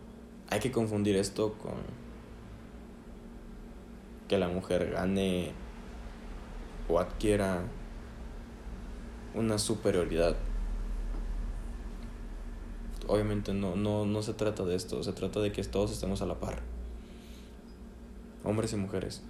hay 0.51 0.60
que 0.60 0.71
confundir 0.71 1.15
esto 1.15 1.53
con 1.53 1.73
que 4.27 4.38
la 4.38 4.49
mujer 4.49 4.91
gane 4.91 5.51
o 6.88 6.99
adquiera 6.99 7.63
una 9.34 9.58
superioridad 9.58 10.36
obviamente 13.09 13.53
no, 13.53 13.75
no, 13.75 14.05
no 14.05 14.21
se 14.21 14.33
trata 14.33 14.63
de 14.63 14.75
esto, 14.75 15.03
se 15.03 15.13
trata 15.13 15.39
de 15.39 15.51
que 15.51 15.63
todos 15.63 15.91
estemos 15.91 16.21
a 16.21 16.25
la 16.25 16.39
par, 16.39 16.61
hombres 18.43 18.71
y 18.73 18.75
mujeres. 18.75 19.23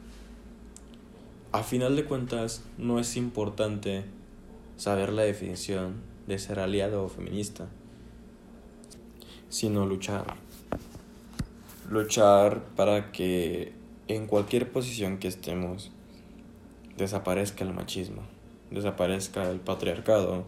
A 1.51 1.63
final 1.63 1.95
de 1.95 2.05
cuentas, 2.05 2.63
no 2.77 2.99
es 2.99 3.15
importante 3.15 4.03
saber 4.77 5.11
la 5.11 5.23
definición 5.23 5.95
de 6.27 6.37
ser 6.37 6.59
aliado 6.59 7.03
o 7.03 7.09
feminista, 7.09 7.67
sino 9.49 9.85
luchar. 9.85 10.35
Luchar 11.89 12.61
para 12.75 13.11
que 13.11 13.73
en 14.07 14.27
cualquier 14.27 14.71
posición 14.71 15.17
que 15.17 15.27
estemos 15.27 15.89
desaparezca 16.97 17.63
el 17.63 17.73
machismo, 17.73 18.21
desaparezca 18.69 19.49
el 19.49 19.59
patriarcado 19.59 20.43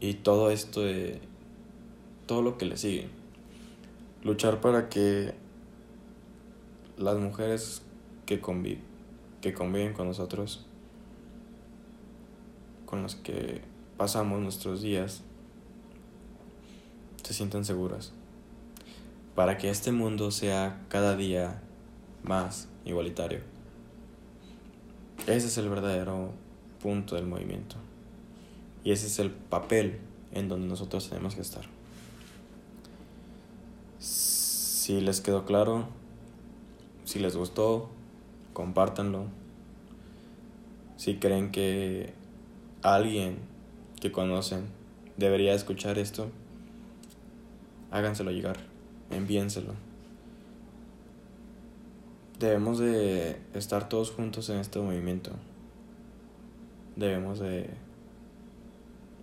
y 0.00 0.14
todo 0.14 0.50
esto 0.50 0.80
de 0.80 1.20
todo 2.32 2.40
lo 2.40 2.56
que 2.56 2.64
le 2.64 2.78
sigue. 2.78 3.08
Luchar 4.24 4.62
para 4.62 4.88
que 4.88 5.34
las 6.96 7.18
mujeres 7.18 7.82
que, 8.24 8.40
que 9.42 9.52
conviven 9.52 9.92
con 9.92 10.06
nosotros, 10.06 10.64
con 12.86 13.02
las 13.02 13.16
que 13.16 13.60
pasamos 13.98 14.40
nuestros 14.40 14.80
días, 14.80 15.20
se 17.22 17.34
sientan 17.34 17.66
seguras. 17.66 18.14
Para 19.34 19.58
que 19.58 19.68
este 19.68 19.92
mundo 19.92 20.30
sea 20.30 20.86
cada 20.88 21.16
día 21.16 21.60
más 22.22 22.66
igualitario. 22.86 23.40
Ese 25.26 25.48
es 25.48 25.58
el 25.58 25.68
verdadero 25.68 26.32
punto 26.80 27.14
del 27.14 27.26
movimiento. 27.26 27.76
Y 28.84 28.92
ese 28.92 29.08
es 29.08 29.18
el 29.18 29.30
papel 29.30 29.98
en 30.32 30.48
donde 30.48 30.66
nosotros 30.66 31.10
tenemos 31.10 31.34
que 31.34 31.42
estar. 31.42 31.81
Si 34.02 35.00
les 35.00 35.20
quedó 35.20 35.44
claro, 35.44 35.84
si 37.04 37.20
les 37.20 37.36
gustó, 37.36 37.88
compártanlo. 38.52 39.26
Si 40.96 41.18
creen 41.18 41.52
que 41.52 42.12
alguien 42.82 43.38
que 44.00 44.10
conocen 44.10 44.66
debería 45.16 45.54
escuchar 45.54 46.00
esto, 46.00 46.32
háganselo 47.92 48.32
llegar, 48.32 48.56
envíenselo. 49.12 49.74
Debemos 52.40 52.80
de 52.80 53.36
estar 53.54 53.88
todos 53.88 54.10
juntos 54.10 54.50
en 54.50 54.56
este 54.56 54.80
movimiento. 54.80 55.30
Debemos 56.96 57.38
de 57.38 57.70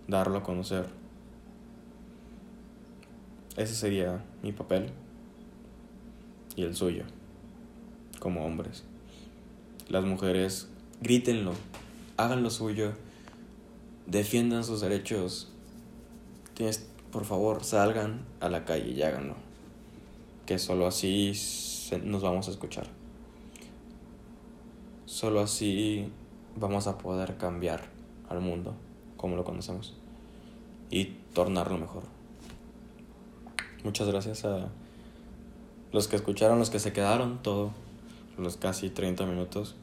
darlo 0.08 0.38
a 0.38 0.42
conocer. 0.42 0.99
Ese 3.56 3.74
sería 3.74 4.24
mi 4.42 4.52
papel 4.52 4.90
y 6.56 6.62
el 6.62 6.76
suyo, 6.76 7.04
como 8.18 8.46
hombres. 8.46 8.84
Las 9.88 10.04
mujeres, 10.04 10.68
grítenlo, 11.00 11.52
hagan 12.16 12.42
lo 12.42 12.50
suyo, 12.50 12.92
defiendan 14.06 14.62
sus 14.62 14.80
derechos. 14.80 15.52
Tienes, 16.54 16.86
por 17.10 17.24
favor, 17.24 17.64
salgan 17.64 18.24
a 18.40 18.48
la 18.48 18.64
calle 18.64 18.90
y 18.90 19.02
háganlo. 19.02 19.34
Que 20.46 20.58
solo 20.58 20.86
así 20.86 21.32
nos 22.04 22.22
vamos 22.22 22.46
a 22.48 22.50
escuchar. 22.52 22.86
Solo 25.06 25.40
así 25.40 26.08
vamos 26.56 26.86
a 26.86 26.98
poder 26.98 27.36
cambiar 27.36 27.88
al 28.28 28.40
mundo 28.40 28.74
como 29.16 29.34
lo 29.36 29.44
conocemos 29.44 29.96
y 30.88 31.16
tornarlo 31.34 31.78
mejor. 31.78 32.19
Muchas 33.84 34.08
gracias 34.08 34.44
a 34.44 34.68
los 35.92 36.08
que 36.08 36.16
escucharon, 36.16 36.58
los 36.58 36.70
que 36.70 36.78
se 36.78 36.92
quedaron, 36.92 37.42
todo, 37.42 37.72
los 38.36 38.56
casi 38.56 38.90
30 38.90 39.24
minutos. 39.26 39.74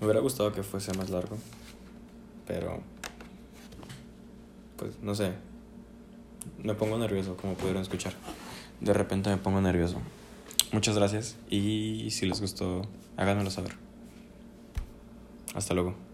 Me 0.00 0.06
hubiera 0.06 0.20
gustado 0.20 0.52
que 0.52 0.62
fuese 0.62 0.92
más 0.94 1.10
largo, 1.10 1.36
pero 2.46 2.80
pues 4.76 4.98
no 5.02 5.14
sé. 5.14 5.32
Me 6.62 6.74
pongo 6.74 6.96
nervioso, 6.98 7.36
como 7.36 7.54
pudieron 7.54 7.82
escuchar. 7.82 8.14
De 8.80 8.92
repente 8.92 9.30
me 9.30 9.36
pongo 9.36 9.60
nervioso. 9.60 10.00
Muchas 10.72 10.96
gracias 10.96 11.36
y 11.50 12.08
si 12.10 12.26
les 12.26 12.40
gustó, 12.40 12.82
háganmelo 13.16 13.50
saber. 13.50 13.74
Hasta 15.54 15.74
luego. 15.74 16.05